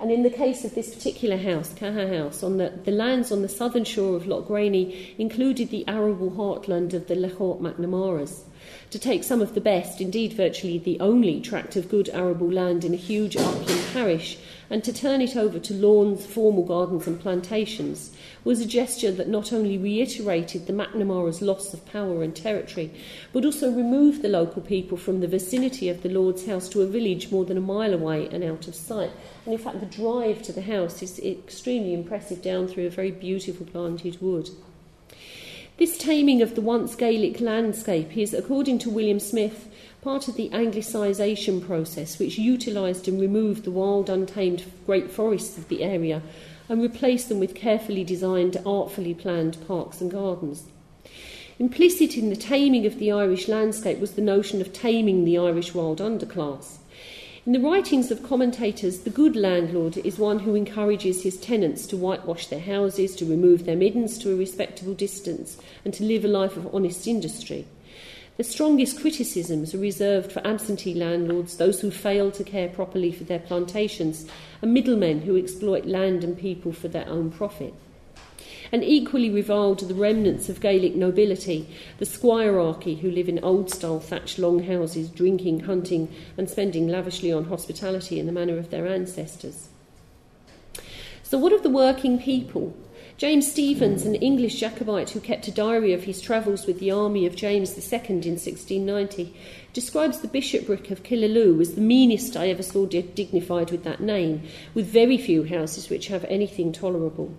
and 0.00 0.10
in 0.10 0.22
the 0.22 0.30
case 0.30 0.64
of 0.64 0.74
this 0.74 0.94
particular 0.94 1.36
house, 1.36 1.74
Caha 1.74 2.16
House, 2.16 2.42
on 2.42 2.56
the, 2.56 2.72
the 2.84 2.90
lands 2.90 3.30
on 3.30 3.42
the 3.42 3.50
southern 3.50 3.84
shore 3.84 4.16
of 4.16 4.26
Lough 4.26 4.40
Graney 4.40 5.14
included 5.18 5.68
the 5.68 5.84
arable 5.86 6.30
heartland 6.30 6.94
of 6.94 7.06
the 7.08 7.14
Lechort 7.14 7.60
McNamaras. 7.60 8.44
To 8.90 8.98
take 8.98 9.24
some 9.24 9.42
of 9.42 9.54
the 9.54 9.60
best, 9.60 10.00
indeed 10.00 10.32
virtually 10.32 10.78
the 10.78 11.00
only 11.00 11.40
tract 11.40 11.76
of 11.76 11.90
good 11.90 12.08
arable 12.14 12.50
land 12.50 12.82
in 12.82 12.94
a 12.94 12.96
huge 12.96 13.36
upland 13.36 13.84
parish, 13.92 14.38
and 14.70 14.84
to 14.84 14.92
turn 14.92 15.20
it 15.20 15.36
over 15.36 15.58
to 15.58 15.74
lawns, 15.74 16.26
formal 16.26 16.62
gardens, 16.62 17.06
and 17.06 17.20
plantations 17.20 18.10
was 18.44 18.60
a 18.60 18.66
gesture 18.66 19.10
that 19.12 19.28
not 19.28 19.52
only 19.52 19.78
reiterated 19.78 20.66
the 20.66 20.72
McNamara's 20.72 21.40
loss 21.40 21.72
of 21.72 21.84
power 21.86 22.22
and 22.22 22.36
territory, 22.36 22.90
but 23.32 23.44
also 23.44 23.70
removed 23.70 24.22
the 24.22 24.28
local 24.28 24.60
people 24.62 24.98
from 24.98 25.20
the 25.20 25.26
vicinity 25.26 25.88
of 25.88 26.02
the 26.02 26.08
Lord's 26.08 26.46
house 26.46 26.68
to 26.68 26.82
a 26.82 26.86
village 26.86 27.30
more 27.30 27.44
than 27.44 27.56
a 27.56 27.62
mile 27.62 27.94
away 27.94 28.28
and 28.30 28.44
out 28.44 28.68
of 28.68 28.74
sight. 28.74 29.10
And 29.44 29.54
in 29.54 29.60
fact, 29.60 29.80
the 29.80 29.86
drive 29.86 30.42
to 30.42 30.52
the 30.52 30.62
house 30.62 31.02
is 31.02 31.18
extremely 31.18 31.94
impressive 31.94 32.42
down 32.42 32.68
through 32.68 32.86
a 32.86 32.90
very 32.90 33.10
beautiful 33.10 33.66
planted 33.66 34.20
wood. 34.20 34.50
This 35.78 35.96
taming 35.96 36.42
of 36.42 36.56
the 36.56 36.60
once 36.60 36.96
Gaelic 36.96 37.40
landscape 37.40 38.16
is, 38.16 38.34
according 38.34 38.80
to 38.80 38.90
William 38.90 39.20
Smyth, 39.20 39.68
part 40.02 40.28
of 40.28 40.36
the 40.36 40.48
Anglicisation 40.50 41.64
process, 41.64 42.18
which 42.18 42.38
utilised 42.38 43.08
and 43.08 43.20
removed 43.20 43.64
the 43.64 43.70
wild, 43.70 44.08
untamed 44.08 44.64
great 44.86 45.10
forests 45.10 45.58
of 45.58 45.68
the 45.68 45.82
area 45.82 46.22
and 46.68 46.82
replaced 46.82 47.28
them 47.28 47.40
with 47.40 47.54
carefully 47.54 48.04
designed, 48.04 48.56
artfully 48.64 49.14
planned 49.14 49.56
parks 49.66 50.00
and 50.00 50.10
gardens. 50.10 50.64
Implicit 51.58 52.16
in 52.16 52.30
the 52.30 52.36
taming 52.36 52.86
of 52.86 52.98
the 52.98 53.10
Irish 53.10 53.48
landscape 53.48 53.98
was 53.98 54.12
the 54.12 54.22
notion 54.22 54.60
of 54.60 54.72
taming 54.72 55.24
the 55.24 55.38
Irish 55.38 55.74
wild 55.74 55.98
underclass. 55.98 56.76
In 57.44 57.52
the 57.52 57.60
writings 57.60 58.10
of 58.10 58.22
commentators, 58.22 59.00
the 59.00 59.10
good 59.10 59.34
landlord 59.34 59.96
is 59.96 60.18
one 60.18 60.40
who 60.40 60.54
encourages 60.54 61.22
his 61.22 61.38
tenants 61.38 61.86
to 61.86 61.96
whitewash 61.96 62.46
their 62.48 62.60
houses, 62.60 63.16
to 63.16 63.24
remove 63.24 63.64
their 63.64 63.74
middens 63.74 64.18
to 64.18 64.30
a 64.30 64.36
respectable 64.36 64.94
distance, 64.94 65.56
and 65.84 65.94
to 65.94 66.04
live 66.04 66.24
a 66.24 66.28
life 66.28 66.56
of 66.56 66.72
honest 66.74 67.06
industry. 67.06 67.64
The 68.38 68.44
strongest 68.44 69.00
criticisms 69.00 69.74
are 69.74 69.78
reserved 69.78 70.32
for 70.32 70.46
absentee 70.46 70.94
landlords, 70.94 71.58
those 71.58 71.82
who 71.82 71.90
fail 71.90 72.30
to 72.30 72.42
care 72.42 72.68
properly 72.68 73.12
for 73.12 73.24
their 73.24 73.38
plantations, 73.40 74.26
and 74.62 74.72
middlemen 74.72 75.20
who 75.20 75.36
exploit 75.36 75.84
land 75.84 76.24
and 76.24 76.38
people 76.38 76.72
for 76.72 76.88
their 76.88 77.06
own 77.06 77.30
profit 77.30 77.74
and 78.72 78.84
equally 78.84 79.30
reviled 79.30 79.82
are 79.82 79.86
the 79.86 79.94
remnants 79.94 80.48
of 80.48 80.60
Gaelic 80.60 80.94
nobility, 80.94 81.68
the 81.98 82.04
squirearchy 82.04 83.00
who 83.00 83.10
live 83.10 83.28
in 83.28 83.42
old 83.42 83.70
style 83.70 84.00
thatched 84.00 84.38
long 84.38 84.64
houses, 84.64 85.08
drinking, 85.08 85.60
hunting, 85.60 86.14
and 86.36 86.48
spending 86.48 86.88
lavishly 86.88 87.32
on 87.32 87.44
hospitality 87.44 88.18
in 88.18 88.26
the 88.26 88.32
manner 88.32 88.58
of 88.58 88.70
their 88.70 88.86
ancestors. 88.86 89.68
So, 91.22 91.38
what 91.38 91.52
of 91.52 91.62
the 91.62 91.70
working 91.70 92.18
people? 92.18 92.76
James 93.18 93.50
Stephens, 93.50 94.06
an 94.06 94.14
English 94.14 94.60
Jacobite 94.60 95.10
who 95.10 95.18
kept 95.18 95.48
a 95.48 95.50
diary 95.50 95.92
of 95.92 96.04
his 96.04 96.20
travels 96.20 96.66
with 96.66 96.78
the 96.78 96.92
army 96.92 97.26
of 97.26 97.34
James 97.34 97.70
II 97.70 97.98
in 98.10 98.38
1690, 98.38 99.34
describes 99.72 100.20
the 100.20 100.28
bishopric 100.28 100.92
of 100.92 101.02
Killaloe 101.02 101.60
as 101.60 101.74
the 101.74 101.80
meanest 101.80 102.36
I 102.36 102.46
ever 102.46 102.62
saw 102.62 102.86
dignified 102.86 103.72
with 103.72 103.82
that 103.82 104.00
name, 104.00 104.42
with 104.72 104.86
very 104.86 105.18
few 105.18 105.42
houses 105.42 105.90
which 105.90 106.06
have 106.06 106.24
anything 106.26 106.70
tolerable. 106.70 107.34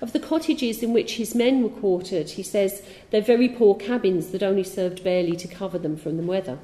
Of 0.00 0.14
the 0.14 0.20
cottages 0.20 0.82
in 0.82 0.94
which 0.94 1.16
his 1.16 1.34
men 1.34 1.62
were 1.62 1.68
quartered, 1.68 2.30
he 2.30 2.42
says 2.42 2.82
they're 3.10 3.20
very 3.20 3.50
poor 3.50 3.74
cabins 3.74 4.28
that 4.28 4.42
only 4.42 4.64
served 4.64 5.04
barely 5.04 5.36
to 5.36 5.48
cover 5.48 5.76
them 5.76 5.98
from 5.98 6.16
the 6.16 6.22
weather. 6.22 6.58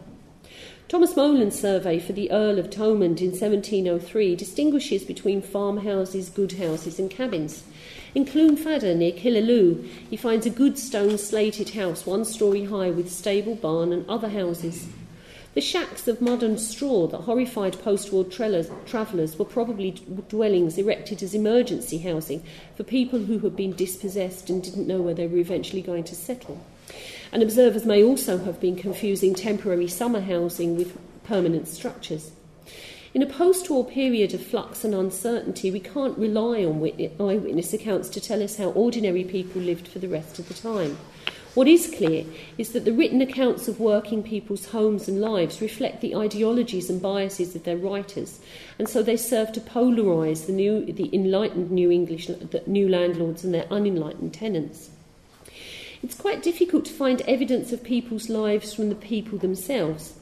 Thomas 0.88 1.14
Moland's 1.14 1.60
survey 1.60 1.98
for 1.98 2.14
the 2.14 2.30
Earl 2.30 2.58
of 2.58 2.70
Thomond 2.70 3.20
in 3.20 3.32
1703 3.32 4.34
distinguishes 4.34 5.04
between 5.04 5.42
farmhouses, 5.42 6.30
good 6.30 6.52
houses, 6.52 6.98
and 6.98 7.10
cabins. 7.10 7.64
In 8.16 8.24
Cloon 8.24 8.56
Fadder, 8.56 8.94
near 8.94 9.12
Killaloe, 9.12 9.86
he 10.08 10.16
finds 10.16 10.46
a 10.46 10.50
good 10.50 10.78
stone 10.78 11.18
slated 11.18 11.68
house, 11.74 12.06
one 12.06 12.24
story 12.24 12.64
high, 12.64 12.88
with 12.88 13.12
stable, 13.12 13.56
barn, 13.56 13.92
and 13.92 14.08
other 14.08 14.30
houses. 14.30 14.88
The 15.52 15.60
shacks 15.60 16.08
of 16.08 16.22
mud 16.22 16.42
and 16.42 16.58
straw 16.58 17.08
that 17.08 17.20
horrified 17.20 17.78
post 17.82 18.14
war 18.14 18.24
travellers 18.24 19.38
were 19.38 19.44
probably 19.44 19.90
dwellings 20.30 20.78
erected 20.78 21.22
as 21.22 21.34
emergency 21.34 21.98
housing 21.98 22.42
for 22.74 22.84
people 22.84 23.18
who 23.18 23.38
had 23.40 23.54
been 23.54 23.74
dispossessed 23.74 24.48
and 24.48 24.62
didn't 24.62 24.88
know 24.88 25.02
where 25.02 25.12
they 25.12 25.26
were 25.26 25.36
eventually 25.36 25.82
going 25.82 26.04
to 26.04 26.14
settle. 26.14 26.64
And 27.32 27.42
observers 27.42 27.84
may 27.84 28.02
also 28.02 28.38
have 28.38 28.58
been 28.62 28.76
confusing 28.76 29.34
temporary 29.34 29.88
summer 29.88 30.22
housing 30.22 30.74
with 30.74 30.96
permanent 31.24 31.68
structures. 31.68 32.30
In 33.16 33.22
a 33.22 33.26
post 33.26 33.70
war 33.70 33.82
period 33.82 34.34
of 34.34 34.44
flux 34.44 34.84
and 34.84 34.94
uncertainty, 34.94 35.70
we 35.70 35.80
can't 35.80 36.18
rely 36.18 36.62
on 36.66 36.82
eyewitness 37.18 37.72
accounts 37.72 38.10
to 38.10 38.20
tell 38.20 38.42
us 38.42 38.58
how 38.58 38.66
ordinary 38.72 39.24
people 39.24 39.62
lived 39.62 39.88
for 39.88 39.98
the 39.98 40.06
rest 40.06 40.38
of 40.38 40.48
the 40.48 40.52
time. 40.52 40.98
What 41.54 41.66
is 41.66 41.90
clear 41.96 42.26
is 42.58 42.72
that 42.72 42.84
the 42.84 42.92
written 42.92 43.22
accounts 43.22 43.68
of 43.68 43.80
working 43.80 44.22
people's 44.22 44.66
homes 44.66 45.08
and 45.08 45.18
lives 45.18 45.62
reflect 45.62 46.02
the 46.02 46.14
ideologies 46.14 46.90
and 46.90 47.00
biases 47.00 47.56
of 47.56 47.64
their 47.64 47.78
writers, 47.78 48.38
and 48.78 48.86
so 48.86 49.02
they 49.02 49.16
serve 49.16 49.50
to 49.52 49.60
polarise 49.62 50.44
the, 50.44 50.52
new, 50.52 50.84
the 50.84 51.08
enlightened 51.14 51.70
New 51.70 51.90
English, 51.90 52.26
the 52.26 52.62
new 52.66 52.86
landlords 52.86 53.44
and 53.44 53.54
their 53.54 53.66
unenlightened 53.70 54.34
tenants. 54.34 54.90
It's 56.02 56.14
quite 56.14 56.42
difficult 56.42 56.84
to 56.84 56.92
find 56.92 57.22
evidence 57.22 57.72
of 57.72 57.82
people's 57.82 58.28
lives 58.28 58.74
from 58.74 58.90
the 58.90 58.94
people 58.94 59.38
themselves. 59.38 60.12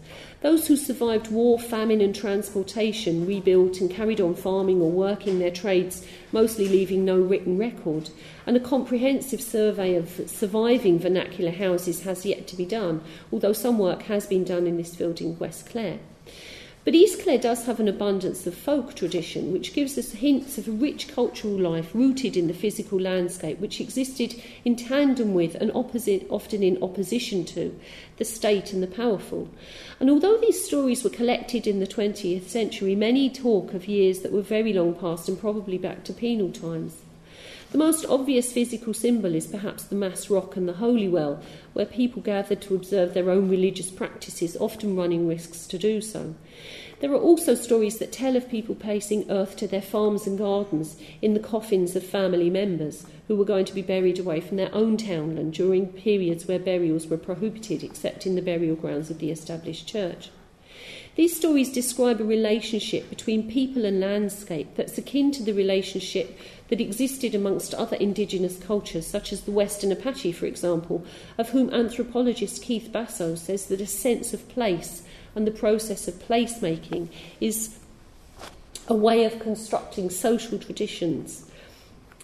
Those 0.44 0.66
who 0.66 0.76
survived 0.76 1.30
war, 1.30 1.58
famine, 1.58 2.02
and 2.02 2.14
transportation 2.14 3.26
rebuilt 3.26 3.80
and 3.80 3.90
carried 3.90 4.20
on 4.20 4.34
farming 4.34 4.82
or 4.82 4.90
working 4.90 5.38
their 5.38 5.50
trades, 5.50 6.06
mostly 6.32 6.68
leaving 6.68 7.02
no 7.02 7.18
written 7.18 7.56
record. 7.56 8.10
And 8.44 8.54
a 8.54 8.60
comprehensive 8.60 9.40
survey 9.40 9.94
of 9.94 10.20
surviving 10.26 10.98
vernacular 10.98 11.50
houses 11.50 12.02
has 12.02 12.26
yet 12.26 12.46
to 12.48 12.56
be 12.56 12.66
done, 12.66 13.00
although 13.32 13.54
some 13.54 13.78
work 13.78 14.02
has 14.02 14.26
been 14.26 14.44
done 14.44 14.66
in 14.66 14.76
this 14.76 14.94
field 14.94 15.22
in 15.22 15.38
West 15.38 15.64
Clare. 15.64 16.00
But 16.85 16.95
East 16.95 17.23
Clare 17.23 17.38
does 17.38 17.64
have 17.64 17.81
an 17.81 17.88
abundance 17.88 18.47
of 18.47 18.55
folk 18.55 18.93
tradition, 18.93 19.53
which 19.53 19.73
gives 19.73 19.97
us 19.97 20.12
hints 20.12 20.59
of 20.59 20.69
a 20.69 20.73
rich 20.73 21.09
cultural 21.09 21.59
life 21.59 21.95
rooted 21.95 22.37
in 22.37 22.47
the 22.47 22.53
physical 22.53 23.00
landscape, 23.00 23.59
which 23.59 23.81
existed 23.81 24.35
in 24.67 24.76
tandem 24.76 25.33
with 25.33 25.55
and 25.55 25.73
opposite, 25.75 26.26
often 26.29 26.62
in 26.62 26.83
opposition 26.83 27.47
to, 27.47 27.75
the 28.19 28.25
state 28.26 28.75
and 28.75 28.83
the 28.83 28.87
powerful. 28.87 29.49
And 29.99 30.11
although 30.11 30.37
these 30.37 30.62
stories 30.62 31.03
were 31.03 31.09
collected 31.09 31.67
in 31.67 31.81
the 31.81 31.87
20th 31.87 32.49
century, 32.49 32.95
many 32.95 33.31
talk 33.31 33.73
of 33.73 33.88
years 33.88 34.19
that 34.19 34.33
were 34.33 34.43
very 34.43 34.75
long 34.75 34.95
past 34.95 35.26
and 35.26 35.41
probably 35.41 35.79
back 35.79 36.05
to 36.05 36.12
penal 36.12 36.53
times. 36.53 37.03
The 37.75 37.78
most 37.78 38.07
obvious 38.07 38.52
physical 38.52 38.95
symbol 38.95 39.35
is 39.35 39.49
perhaps 39.49 39.83
the 39.83 39.97
Mass 39.97 40.31
Rock 40.31 40.57
and 40.57 40.69
the 40.69 40.75
Holy 40.75 41.09
Well, 41.09 41.43
where 41.73 41.85
people 41.85 42.23
gathered 42.23 42.61
to 42.61 42.76
observe 42.76 43.14
their 43.14 43.31
own 43.31 43.49
religious 43.49 43.90
practices, 43.90 44.57
often 44.61 44.95
running 44.95 45.26
risks 45.26 45.66
to 45.66 45.76
do 45.76 46.00
so. 46.00 46.37
There 47.00 47.11
are 47.11 47.21
also 47.21 47.57
stories 47.57 47.99
that 47.99 48.12
tell 48.12 48.37
of 48.37 48.49
people 48.49 48.76
placing 48.76 49.28
earth 49.28 49.57
to 49.57 49.66
their 49.66 49.83
farms 49.83 50.25
and 50.25 50.38
gardens 50.38 50.97
in 51.21 51.35
the 51.35 51.40
coffins 51.40 51.97
of 51.97 52.07
family 52.07 52.49
members 52.49 53.07
who 53.26 53.35
were 53.35 53.45
going 53.45 53.64
to 53.64 53.75
be 53.75 53.83
buried 53.83 54.21
away 54.21 54.40
from 54.40 54.57
their 54.57 54.73
own 54.73 54.97
townland 54.97 55.54
during 55.54 55.88
periods 55.88 56.47
where 56.47 56.61
burials 56.61 57.09
were 57.09 57.19
prohibited 57.19 57.83
except 57.83 58.25
in 58.25 58.37
the 58.37 58.40
burial 58.40 58.76
grounds 58.76 59.11
of 59.11 59.19
the 59.19 59.33
established 59.33 59.88
church. 59.88 60.31
These 61.16 61.37
stories 61.37 61.73
describe 61.73 62.21
a 62.21 62.25
relationship 62.25 63.09
between 63.09 63.49
people 63.49 63.85
and 63.85 64.00
landscape 64.00 64.75
that's 64.75 64.99
akin 64.99 65.31
to 65.33 65.45
the 65.45 65.52
relationship 65.52 66.37
that 66.68 66.80
existed 66.80 67.35
amongst 67.35 67.75
other 67.75 67.97
indigenous 67.97 68.59
cultures, 68.59 69.06
such 69.06 69.33
as 69.33 69.42
the 69.42 69.50
Western 69.50 69.92
Apache, 69.92 70.33
for 70.33 70.47
example, 70.47 71.04
of 71.37 71.50
whom 71.50 71.73
anthropologist 71.73 72.62
Keith 72.62 72.90
Basso 72.90 73.35
says 73.35 73.66
that 73.66 73.80
a 73.80 73.87
sense 73.87 74.33
of 74.33 74.49
place 74.49 75.02
and 75.35 75.47
the 75.47 75.50
process 75.50 76.09
of 76.09 76.14
placemaking 76.14 77.09
is 77.40 77.76
a 78.88 78.94
way 78.94 79.25
of 79.25 79.38
constructing 79.40 80.11
social 80.11 80.59
traditions 80.59 81.50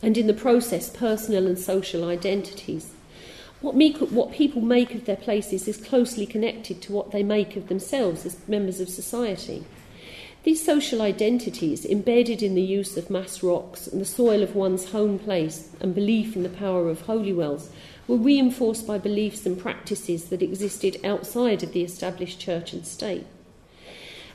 and, 0.02 0.16
in 0.16 0.26
the 0.26 0.34
process, 0.34 0.88
personal 0.88 1.46
and 1.46 1.58
social 1.58 2.08
identities. 2.08 2.92
What, 3.60 3.74
make, 3.74 3.98
what 3.98 4.32
people 4.32 4.62
make 4.62 4.94
of 4.94 5.04
their 5.04 5.16
places 5.16 5.68
is 5.68 5.76
closely 5.76 6.24
connected 6.24 6.80
to 6.82 6.92
what 6.92 7.10
they 7.10 7.22
make 7.22 7.56
of 7.56 7.68
themselves 7.68 8.24
as 8.24 8.48
members 8.48 8.80
of 8.80 8.88
society. 8.88 9.64
These 10.42 10.64
social 10.64 11.02
identities, 11.02 11.84
embedded 11.84 12.42
in 12.42 12.54
the 12.54 12.62
use 12.62 12.96
of 12.96 13.10
mass 13.10 13.42
rocks 13.42 13.86
and 13.86 14.00
the 14.00 14.06
soil 14.06 14.42
of 14.42 14.54
one's 14.54 14.90
home 14.90 15.18
place 15.18 15.68
and 15.80 15.94
belief 15.94 16.34
in 16.34 16.42
the 16.42 16.48
power 16.48 16.88
of 16.88 17.02
holy 17.02 17.34
wells, 17.34 17.68
were 18.08 18.16
reinforced 18.16 18.86
by 18.86 18.96
beliefs 18.96 19.44
and 19.44 19.58
practices 19.58 20.30
that 20.30 20.42
existed 20.42 20.98
outside 21.04 21.62
of 21.62 21.72
the 21.72 21.82
established 21.82 22.40
church 22.40 22.72
and 22.72 22.86
state. 22.86 23.26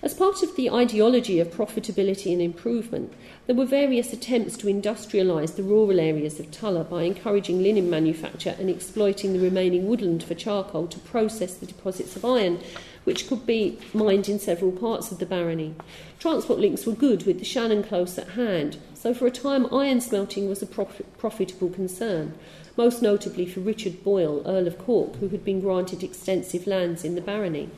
As 0.05 0.13
part 0.13 0.43
of 0.43 0.55
the 0.55 0.69
ideology 0.69 1.39
of 1.39 1.47
profitability 1.47 2.31
and 2.31 2.39
improvement, 2.39 3.11
there 3.47 3.55
were 3.55 3.65
various 3.65 4.13
attempts 4.13 4.55
to 4.57 4.67
industrialise 4.67 5.55
the 5.55 5.63
rural 5.63 5.99
areas 5.99 6.39
of 6.39 6.51
Tulla 6.51 6.83
by 6.83 7.01
encouraging 7.01 7.63
linen 7.63 7.89
manufacture 7.89 8.55
and 8.59 8.69
exploiting 8.69 9.33
the 9.33 9.39
remaining 9.39 9.87
woodland 9.87 10.23
for 10.23 10.35
charcoal 10.35 10.85
to 10.89 10.99
process 10.99 11.55
the 11.55 11.65
deposits 11.65 12.15
of 12.15 12.23
iron, 12.23 12.59
which 13.03 13.27
could 13.27 13.47
be 13.47 13.79
mined 13.95 14.29
in 14.29 14.37
several 14.37 14.71
parts 14.71 15.11
of 15.11 15.17
the 15.17 15.25
barony. 15.25 15.73
Transport 16.19 16.59
links 16.59 16.85
were 16.85 16.93
good 16.93 17.25
with 17.25 17.39
the 17.39 17.43
Shannon 17.43 17.81
close 17.81 18.15
at 18.19 18.29
hand, 18.29 18.77
so 18.93 19.11
for 19.11 19.25
a 19.25 19.31
time 19.31 19.65
iron 19.73 20.01
smelting 20.01 20.47
was 20.47 20.61
a 20.61 20.67
profitable 20.67 21.69
concern, 21.69 22.35
most 22.77 23.01
notably 23.01 23.47
for 23.47 23.61
Richard 23.61 24.03
Boyle, 24.03 24.43
Earl 24.45 24.67
of 24.67 24.77
Cork, 24.77 25.15
who 25.15 25.29
had 25.29 25.43
been 25.43 25.61
granted 25.61 26.03
extensive 26.03 26.67
lands 26.67 27.03
in 27.03 27.15
the 27.15 27.21
barony. 27.21 27.71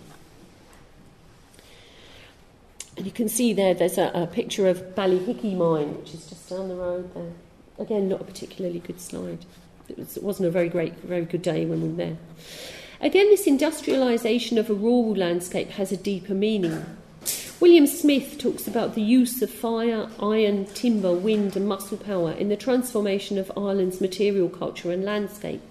And 2.97 3.05
you 3.05 3.11
can 3.11 3.29
see 3.29 3.53
there, 3.53 3.75
there's 3.75 3.99
a, 3.99 4.11
a 4.13 4.25
picture 4.25 4.67
of 4.67 4.95
Ballyhickey 4.95 5.55
mine, 5.55 5.95
which 5.97 6.15
is 6.15 6.25
just 6.25 6.49
down 6.49 6.67
the 6.67 6.75
road 6.75 7.13
there. 7.13 7.31
Again, 7.77 8.09
not 8.09 8.21
a 8.21 8.23
particularly 8.23 8.79
good 8.79 8.99
slide. 8.99 9.45
It, 9.87 9.99
was, 9.99 10.17
it 10.17 10.23
wasn't 10.23 10.47
a 10.47 10.51
very 10.51 10.67
great, 10.67 10.95
very 11.01 11.25
good 11.25 11.43
day 11.43 11.65
when 11.65 11.81
we 11.83 11.89
were 11.89 11.95
there. 11.95 12.17
Again, 12.99 13.27
this 13.27 13.45
industrialisation 13.45 14.57
of 14.57 14.71
a 14.71 14.73
rural 14.73 15.15
landscape 15.15 15.69
has 15.69 15.91
a 15.91 15.97
deeper 15.97 16.33
meaning. 16.33 16.83
William 17.59 17.85
Smyth 17.85 18.39
talks 18.39 18.67
about 18.67 18.95
the 18.95 19.01
use 19.01 19.41
of 19.43 19.51
fire, 19.51 20.09
iron, 20.19 20.65
timber, 20.65 21.13
wind, 21.13 21.55
and 21.55 21.67
muscle 21.67 21.97
power 21.97 22.31
in 22.31 22.49
the 22.49 22.57
transformation 22.57 23.37
of 23.37 23.51
Ireland's 23.55 24.01
material 24.01 24.49
culture 24.49 24.91
and 24.91 25.05
landscape. 25.05 25.61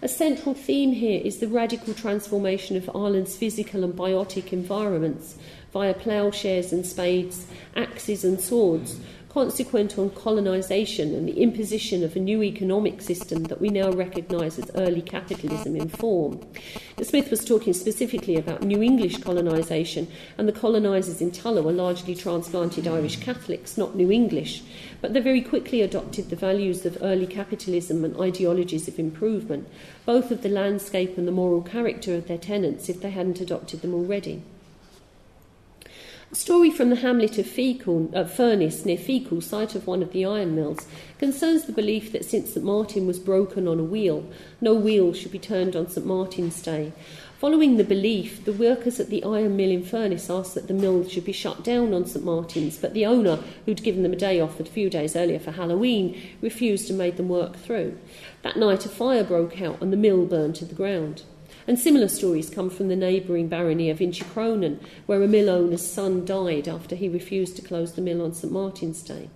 A 0.00 0.08
central 0.08 0.54
theme 0.54 0.92
here 0.92 1.20
is 1.22 1.38
the 1.38 1.48
radical 1.48 1.94
transformation 1.94 2.76
of 2.76 2.90
Ireland's 2.94 3.36
physical 3.36 3.84
and 3.84 3.94
biotic 3.94 4.52
environments 4.52 5.36
via 5.74 5.92
ploughshares 5.92 6.72
and 6.72 6.86
spades, 6.86 7.46
axes 7.74 8.24
and 8.24 8.40
swords, 8.40 9.00
consequent 9.28 9.98
on 9.98 10.08
colonisation 10.10 11.12
and 11.12 11.26
the 11.28 11.42
imposition 11.42 12.04
of 12.04 12.14
a 12.14 12.20
new 12.20 12.40
economic 12.44 13.02
system 13.02 13.42
that 13.42 13.60
we 13.60 13.68
now 13.68 13.90
recognise 13.90 14.56
as 14.56 14.70
early 14.76 15.02
capitalism 15.02 15.74
in 15.74 15.88
form. 15.88 16.40
Smyth 17.02 17.28
was 17.28 17.44
talking 17.44 17.72
specifically 17.72 18.36
about 18.36 18.62
New 18.62 18.80
English 18.80 19.18
colonisation, 19.18 20.06
and 20.38 20.46
the 20.46 20.52
colonisers 20.52 21.20
in 21.20 21.32
Tulla 21.32 21.62
were 21.62 21.72
largely 21.72 22.14
transplanted 22.14 22.86
Irish 22.86 23.16
Catholics, 23.16 23.76
not 23.76 23.96
New 23.96 24.12
English, 24.12 24.62
but 25.00 25.12
they 25.12 25.20
very 25.20 25.42
quickly 25.42 25.82
adopted 25.82 26.30
the 26.30 26.36
values 26.36 26.86
of 26.86 27.02
early 27.02 27.26
capitalism 27.26 28.04
and 28.04 28.16
ideologies 28.20 28.86
of 28.86 29.00
improvement, 29.00 29.66
both 30.06 30.30
of 30.30 30.42
the 30.42 30.48
landscape 30.48 31.18
and 31.18 31.26
the 31.26 31.32
moral 31.32 31.62
character 31.62 32.14
of 32.14 32.28
their 32.28 32.38
tenants 32.38 32.88
if 32.88 33.00
they 33.00 33.10
hadn't 33.10 33.40
adopted 33.40 33.82
them 33.82 33.92
already. 33.92 34.40
A 36.34 36.36
story 36.36 36.72
from 36.72 36.90
the 36.90 36.96
hamlet 36.96 37.38
of 37.38 37.46
Feakle, 37.46 38.12
uh, 38.12 38.24
Furness 38.24 38.84
near 38.84 38.96
Feakle, 38.96 39.40
site 39.40 39.76
of 39.76 39.86
one 39.86 40.02
of 40.02 40.10
the 40.10 40.24
iron 40.24 40.56
mills, 40.56 40.84
concerns 41.16 41.62
the 41.62 41.72
belief 41.72 42.10
that 42.10 42.24
since 42.24 42.52
St 42.52 42.66
Martin 42.66 43.06
was 43.06 43.20
broken 43.20 43.68
on 43.68 43.78
a 43.78 43.84
wheel, 43.84 44.28
no 44.60 44.74
wheel 44.74 45.12
should 45.12 45.30
be 45.30 45.38
turned 45.38 45.76
on 45.76 45.88
St 45.88 46.04
Martin's 46.04 46.60
Day. 46.60 46.92
Following 47.38 47.76
the 47.76 47.84
belief, 47.84 48.44
the 48.44 48.52
workers 48.52 48.98
at 48.98 49.10
the 49.10 49.22
iron 49.22 49.56
mill 49.56 49.70
in 49.70 49.84
Furness 49.84 50.28
asked 50.28 50.56
that 50.56 50.66
the 50.66 50.74
mill 50.74 51.08
should 51.08 51.24
be 51.24 51.30
shut 51.30 51.62
down 51.62 51.94
on 51.94 52.04
St 52.04 52.24
Martin's, 52.24 52.78
but 52.78 52.94
the 52.94 53.06
owner, 53.06 53.38
who'd 53.64 53.84
given 53.84 54.02
them 54.02 54.12
a 54.12 54.16
day 54.16 54.40
off 54.40 54.58
a 54.58 54.64
few 54.64 54.90
days 54.90 55.14
earlier 55.14 55.38
for 55.38 55.52
Halloween, 55.52 56.20
refused 56.40 56.88
and 56.90 56.98
made 56.98 57.16
them 57.16 57.28
work 57.28 57.54
through. 57.54 57.96
That 58.42 58.56
night, 58.56 58.84
a 58.84 58.88
fire 58.88 59.22
broke 59.22 59.62
out 59.62 59.80
and 59.80 59.92
the 59.92 59.96
mill 59.96 60.26
burned 60.26 60.56
to 60.56 60.64
the 60.64 60.74
ground. 60.74 61.22
And 61.66 61.78
similar 61.78 62.08
stories 62.08 62.50
come 62.50 62.68
from 62.68 62.88
the 62.88 62.96
neighbouring 62.96 63.48
barony 63.48 63.88
of 63.88 63.98
Inchicronan, 63.98 64.80
where 65.06 65.22
a 65.22 65.28
mill 65.28 65.48
owner's 65.48 65.86
son 65.86 66.24
died 66.24 66.68
after 66.68 66.94
he 66.94 67.08
refused 67.08 67.56
to 67.56 67.62
close 67.62 67.92
the 67.92 68.02
mill 68.02 68.22
on 68.22 68.34
St 68.34 68.52
Martin's 68.52 69.02
Day. 69.02 69.30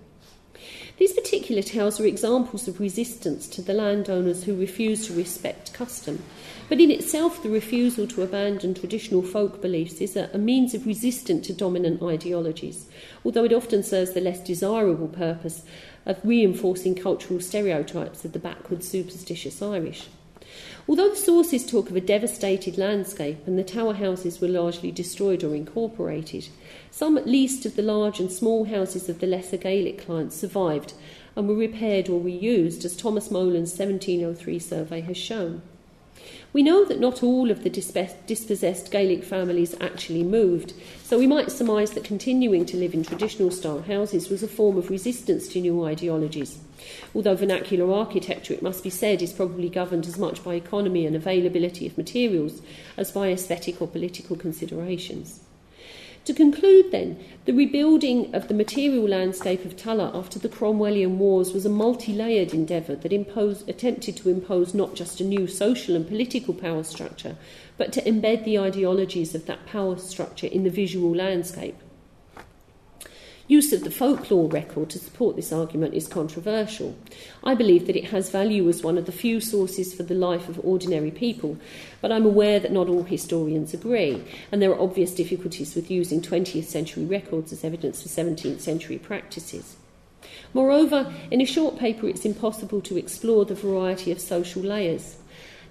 These 0.99 1.13
particular 1.13 1.63
tales 1.63 2.01
are 2.01 2.07
examples 2.07 2.67
of 2.67 2.81
resistance 2.81 3.47
to 3.49 3.63
the 3.63 3.73
landowners 3.73 4.45
who 4.45 4.57
refuse 4.57 5.07
to 5.07 5.15
respect 5.15 5.73
custom. 5.73 6.23
But 6.69 6.81
in 6.81 6.91
itself, 6.91 7.43
the 7.43 7.49
refusal 7.49 8.09
to 8.09 8.23
abandon 8.23 8.75
traditional 8.75 9.23
folk 9.23 9.63
beliefs 9.63 10.01
is 10.01 10.17
a, 10.17 10.29
a 10.35 10.39
means 10.39 10.75
of 10.75 10.87
resistance 10.87 11.47
to 11.47 11.53
dominant 11.53 12.03
ideologies, 12.03 12.87
although 13.25 13.45
it 13.45 13.53
often 13.53 13.85
serves 13.85 14.13
the 14.13 14.21
less 14.21 14.41
desirable 14.41 15.09
purpose 15.09 15.63
of 16.05 16.19
reinforcing 16.25 16.97
cultural 16.97 17.41
stereotypes 17.41 18.25
of 18.25 18.33
the 18.33 18.39
backward 18.41 18.83
superstitious 18.83 19.63
Irish. 19.63 20.09
Although 20.89 21.11
the 21.11 21.17
sources 21.17 21.67
talk 21.67 21.91
of 21.91 21.97
a 21.97 22.01
devastated 22.01 22.79
landscape 22.79 23.47
and 23.47 23.59
the 23.59 23.63
tower 23.63 23.93
houses 23.93 24.41
were 24.41 24.49
largely 24.49 24.91
destroyed 24.91 25.45
or 25.45 25.55
incorporated, 25.55 26.49
some 26.91 27.19
at 27.19 27.27
least 27.27 27.67
of 27.67 27.77
the 27.77 27.83
large 27.83 28.21
and 28.21 28.33
small 28.33 28.65
houses 28.65 29.07
of 29.11 29.19
the 29.19 29.27
lesser 29.27 29.59
Gaelic 29.59 30.07
clients 30.07 30.37
survived 30.37 30.95
and 31.37 31.47
were 31.47 31.55
repaired 31.55 32.09
or 32.09 32.23
reused, 32.23 32.87
as 32.87 32.97
Thomas 32.97 33.31
Moland's 33.31 33.79
1703 33.79 34.59
survey 34.59 35.03
has 35.03 35.19
shown. 35.19 35.61
We 36.59 36.65
know 36.65 36.85
that 36.87 36.99
not 36.99 37.23
all 37.23 37.53
of 37.53 37.63
the 37.63 37.71
dispossessed 37.71 38.91
Gaelic 38.91 39.23
families 39.23 39.77
actually 39.81 40.25
moved, 40.25 40.73
so 41.05 41.17
we 41.17 41.29
might 41.29 41.53
surmise 41.53 41.93
that 41.93 42.03
continuing 42.03 42.67
to 42.67 42.77
live 42.77 42.95
in 42.95 43.05
traditional 43.05 43.53
style 43.53 43.83
houses 43.83 44.29
was 44.29 44.43
a 44.43 44.49
form 44.49 44.77
of 44.77 44.91
resistance 44.91 45.47
to 45.51 45.61
new 45.61 45.85
ideologies. 45.85 46.59
Although 47.15 47.37
vernacular 47.37 47.95
architecture, 47.95 48.55
it 48.55 48.63
must 48.63 48.83
be 48.83 48.91
said, 48.91 49.23
is 49.23 49.33
probably 49.33 49.69
governed 49.69 50.09
as 50.09 50.19
much 50.19 50.43
by 50.43 50.57
economy 50.57 51.07
and 51.07 51.15
availability 51.15 51.87
of 51.87 51.97
materials 51.97 52.61
as 52.97 53.13
by 53.13 53.29
aesthetic 53.29 53.81
or 53.81 53.87
political 53.87 54.35
considerations. 54.35 55.39
To 56.29 56.35
conclude, 56.35 56.91
then, 56.91 57.19
the 57.47 57.55
rebuilding 57.55 58.35
of 58.35 58.49
the 58.49 58.55
material 58.55 59.09
landscape 59.09 59.65
of 59.65 59.79
Tulla 59.79 60.11
after 60.13 60.39
the 60.39 60.51
Cromwellian 60.51 61.17
Wars 61.17 61.55
was 61.55 61.65
a 61.65 61.71
multi 61.71 62.13
layered 62.13 62.53
endeavour 62.53 62.97
that 62.97 63.15
imposed, 63.15 63.67
attempted 63.67 64.15
to 64.19 64.29
impose 64.29 64.75
not 64.75 64.95
just 64.95 65.23
a 65.23 65.25
new 65.25 65.47
social 65.47 65.97
and 65.97 66.07
political 66.07 66.53
power 66.53 66.85
structure, 66.85 67.37
but 67.79 67.95
to 67.95 68.03
embed 68.03 68.45
the 68.45 68.59
ideologies 68.59 69.35
of 69.35 69.47
that 69.47 69.65
power 69.65 69.97
structure 69.97 70.49
in 70.49 70.65
the 70.65 70.71
visual 70.71 71.17
landscape. 71.17 71.77
Use 73.49 73.73
of 73.73 73.83
the 73.83 73.91
folklore 73.91 74.47
record 74.49 74.91
to 74.91 74.99
support 74.99 75.35
this 75.35 75.53
argument 75.53 75.95
is 75.95 76.07
controversial. 76.07 76.95
I 77.43 77.55
believe 77.55 77.87
that 77.87 77.97
it 77.97 78.11
has 78.11 78.29
value 78.29 78.69
as 78.69 78.83
one 78.83 78.99
of 78.99 79.07
the 79.07 79.13
few 79.13 79.41
sources 79.41 79.95
for 79.95 80.03
the 80.03 80.15
life 80.15 80.51
of 80.51 80.61
ordinary 80.63 81.11
people, 81.11 81.57
but 82.03 82.13
I'm 82.13 82.27
aware 82.27 82.61
that 82.61 82.73
not 82.73 82.89
all 82.89 83.05
historians 83.05 83.73
agree, 83.73 84.23
and 84.53 84.61
there 84.61 84.71
are 84.71 84.81
obvious 84.81 85.15
difficulties 85.15 85.75
with 85.75 85.91
using 85.91 86.21
20th 86.21 86.65
century 86.65 87.07
records 87.07 87.51
as 87.51 87.65
evidence 87.65 88.03
for 88.03 88.09
17th 88.09 88.61
century 88.61 88.99
practices. 88.99 89.77
Moreover, 90.53 91.13
in 91.31 91.41
a 91.41 91.47
short 91.47 91.79
paper, 91.79 92.07
it's 92.07 92.27
impossible 92.27 92.83
to 92.83 92.99
explore 92.99 93.47
the 93.47 93.55
variety 93.55 94.13
of 94.13 94.21
social 94.21 94.63
layers. 94.63 95.18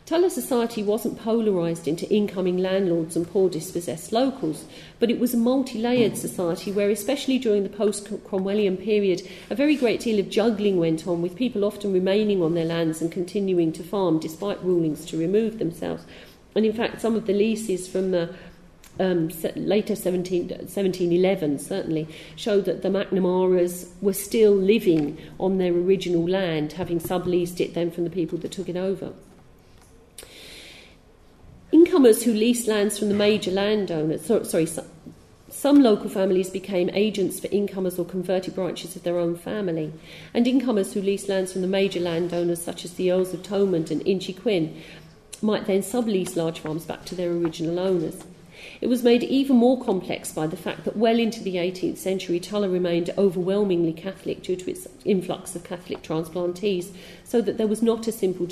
Tulla 0.07 0.29
society 0.29 0.81
wasn't 0.81 1.19
polarised 1.19 1.85
into 1.85 2.09
incoming 2.09 2.59
landlords 2.59 3.17
and 3.17 3.29
poor 3.29 3.49
dispossessed 3.49 4.13
locals, 4.13 4.63
but 4.99 5.11
it 5.11 5.19
was 5.19 5.33
a 5.33 5.37
multi 5.37 5.79
layered 5.79 6.15
society 6.15 6.71
where, 6.71 6.89
especially 6.89 7.37
during 7.37 7.63
the 7.63 7.69
post 7.69 8.05
Cromwellian 8.23 8.81
period, 8.81 9.27
a 9.49 9.55
very 9.55 9.75
great 9.75 9.99
deal 9.99 10.17
of 10.17 10.29
juggling 10.29 10.77
went 10.77 11.05
on, 11.09 11.21
with 11.21 11.35
people 11.35 11.65
often 11.65 11.91
remaining 11.91 12.41
on 12.41 12.53
their 12.53 12.63
lands 12.63 13.01
and 13.01 13.11
continuing 13.11 13.73
to 13.73 13.83
farm 13.83 14.17
despite 14.17 14.63
rulings 14.63 15.05
to 15.07 15.19
remove 15.19 15.59
themselves. 15.59 16.05
And 16.55 16.65
in 16.65 16.71
fact, 16.71 17.01
some 17.01 17.17
of 17.17 17.27
the 17.27 17.33
leases 17.33 17.89
from 17.89 18.11
the 18.11 18.33
um, 19.01 19.29
later 19.57 19.93
17, 19.93 20.47
1711 20.47 21.59
certainly 21.59 22.07
showed 22.37 22.63
that 22.63 22.81
the 22.81 22.87
McNamaras 22.87 23.89
were 23.99 24.13
still 24.13 24.53
living 24.55 25.17
on 25.37 25.57
their 25.57 25.73
original 25.73 26.25
land, 26.25 26.71
having 26.71 27.01
subleased 27.01 27.59
it 27.59 27.73
then 27.73 27.91
from 27.91 28.05
the 28.05 28.09
people 28.09 28.37
that 28.37 28.53
took 28.53 28.69
it 28.69 28.77
over. 28.77 29.11
Incomers 31.69 32.23
who 32.23 32.33
leased 32.33 32.67
lands 32.67 32.97
from 32.97 33.09
the 33.09 33.13
major 33.13 33.51
landowners, 33.51 34.25
so, 34.25 34.41
sorry, 34.43 34.65
so, 34.65 34.85
some 35.49 35.81
local 35.83 36.09
families 36.09 36.49
became 36.49 36.89
agents 36.93 37.41
for 37.41 37.47
incomers 37.47 37.99
or 37.99 38.05
converted 38.05 38.55
branches 38.55 38.95
of 38.95 39.03
their 39.03 39.17
own 39.17 39.35
family, 39.35 39.91
and 40.33 40.47
incomers 40.47 40.93
who 40.93 41.01
leased 41.01 41.27
lands 41.27 41.51
from 41.51 41.61
the 41.61 41.67
major 41.67 41.99
landowners, 41.99 42.61
such 42.61 42.85
as 42.85 42.93
the 42.93 43.11
Earls 43.11 43.33
of 43.33 43.43
Thomond 43.43 43.91
and 43.91 44.01
Inchiquin, 44.05 44.79
might 45.41 45.67
then 45.67 45.81
sublease 45.81 46.37
large 46.37 46.59
farms 46.59 46.85
back 46.85 47.03
to 47.05 47.15
their 47.15 47.31
original 47.31 47.79
owners. 47.79 48.23
It 48.79 48.87
was 48.87 49.03
made 49.03 49.23
even 49.23 49.57
more 49.57 49.83
complex 49.83 50.31
by 50.31 50.47
the 50.47 50.57
fact 50.57 50.85
that 50.85 50.95
well 50.95 51.19
into 51.19 51.43
the 51.43 51.55
18th 51.55 51.97
century, 51.97 52.39
Tulla 52.39 52.69
remained 52.69 53.13
overwhelmingly 53.17 53.93
Catholic 53.93 54.41
due 54.41 54.55
to 54.55 54.71
its 54.71 54.87
influx 55.03 55.55
of 55.55 55.63
Catholic 55.63 56.01
transplantees, 56.01 56.91
so 57.23 57.41
that 57.41 57.57
there 57.57 57.67
was 57.67 57.81
not 57.81 58.07
a 58.07 58.11
simple 58.11 58.45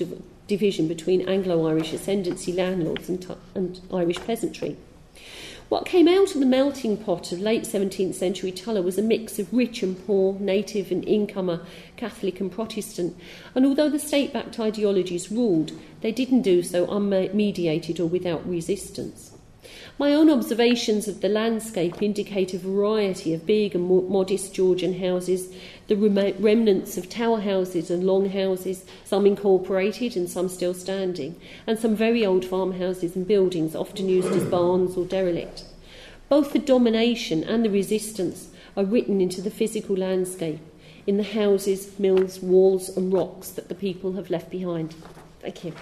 division 0.47 0.87
between 0.87 1.27
Anglo-Irish 1.27 1.93
ascendancy 1.93 2.51
landlords 2.51 3.09
and, 3.09 3.25
and 3.53 3.81
Irish 3.91 4.17
peasantry. 4.17 4.77
What 5.67 5.87
came 5.87 6.07
out 6.07 6.35
of 6.35 6.39
the 6.39 6.45
melting 6.45 6.97
pot 6.97 7.31
of 7.31 7.39
late 7.39 7.63
17th 7.63 8.13
century 8.13 8.51
Tuller 8.51 8.83
was 8.83 8.99
a 8.99 9.01
mix 9.01 9.39
of 9.39 9.51
rich 9.51 9.81
and 9.81 10.05
poor, 10.05 10.37
native 10.39 10.91
and 10.91 11.03
incomer, 11.05 11.65
Catholic 11.97 12.39
and 12.39 12.51
Protestant, 12.51 13.17
and 13.55 13.65
although 13.65 13.89
the 13.89 13.97
state 13.97 14.31
backed 14.31 14.59
ideologies 14.59 15.31
ruled, 15.31 15.71
they 16.01 16.11
didn't 16.11 16.43
do 16.43 16.61
so 16.61 16.85
unmediated 16.85 17.99
or 17.99 18.05
without 18.05 18.47
resistance. 18.47 19.34
My 19.97 20.13
own 20.13 20.29
observations 20.29 21.07
of 21.07 21.21
the 21.21 21.29
landscape 21.29 22.01
indicate 22.01 22.53
a 22.53 22.57
variety 22.57 23.33
of 23.33 23.45
big 23.45 23.75
and 23.75 24.09
modest 24.09 24.53
Georgian 24.53 24.99
houses, 24.99 25.53
the 25.87 25.95
remnants 25.95 26.97
of 26.97 27.09
tower 27.09 27.39
houses 27.39 27.89
and 27.89 28.05
long 28.05 28.29
houses, 28.29 28.83
some 29.03 29.25
incorporated 29.25 30.17
and 30.17 30.29
some 30.29 30.49
still 30.49 30.73
standing, 30.73 31.39
and 31.65 31.79
some 31.79 31.95
very 31.95 32.25
old 32.25 32.43
farmhouses 32.43 33.15
and 33.15 33.27
buildings 33.27 33.75
often 33.75 34.09
used 34.09 34.31
as 34.33 34.43
barns 34.43 34.97
or 34.97 35.05
derelict. 35.05 35.63
Both 36.27 36.53
the 36.53 36.59
domination 36.59 37.43
and 37.43 37.63
the 37.63 37.69
resistance 37.69 38.49
are 38.75 38.83
written 38.83 39.21
into 39.21 39.41
the 39.41 39.51
physical 39.51 39.95
landscape, 39.95 40.59
in 41.07 41.17
the 41.17 41.23
houses, 41.23 41.99
mills, 41.99 42.41
walls, 42.41 42.89
and 42.97 43.13
rocks 43.13 43.49
that 43.51 43.69
the 43.69 43.75
people 43.75 44.13
have 44.13 44.29
left 44.29 44.49
behind. 44.49 44.95
Thank 45.39 45.63
you. 45.63 45.73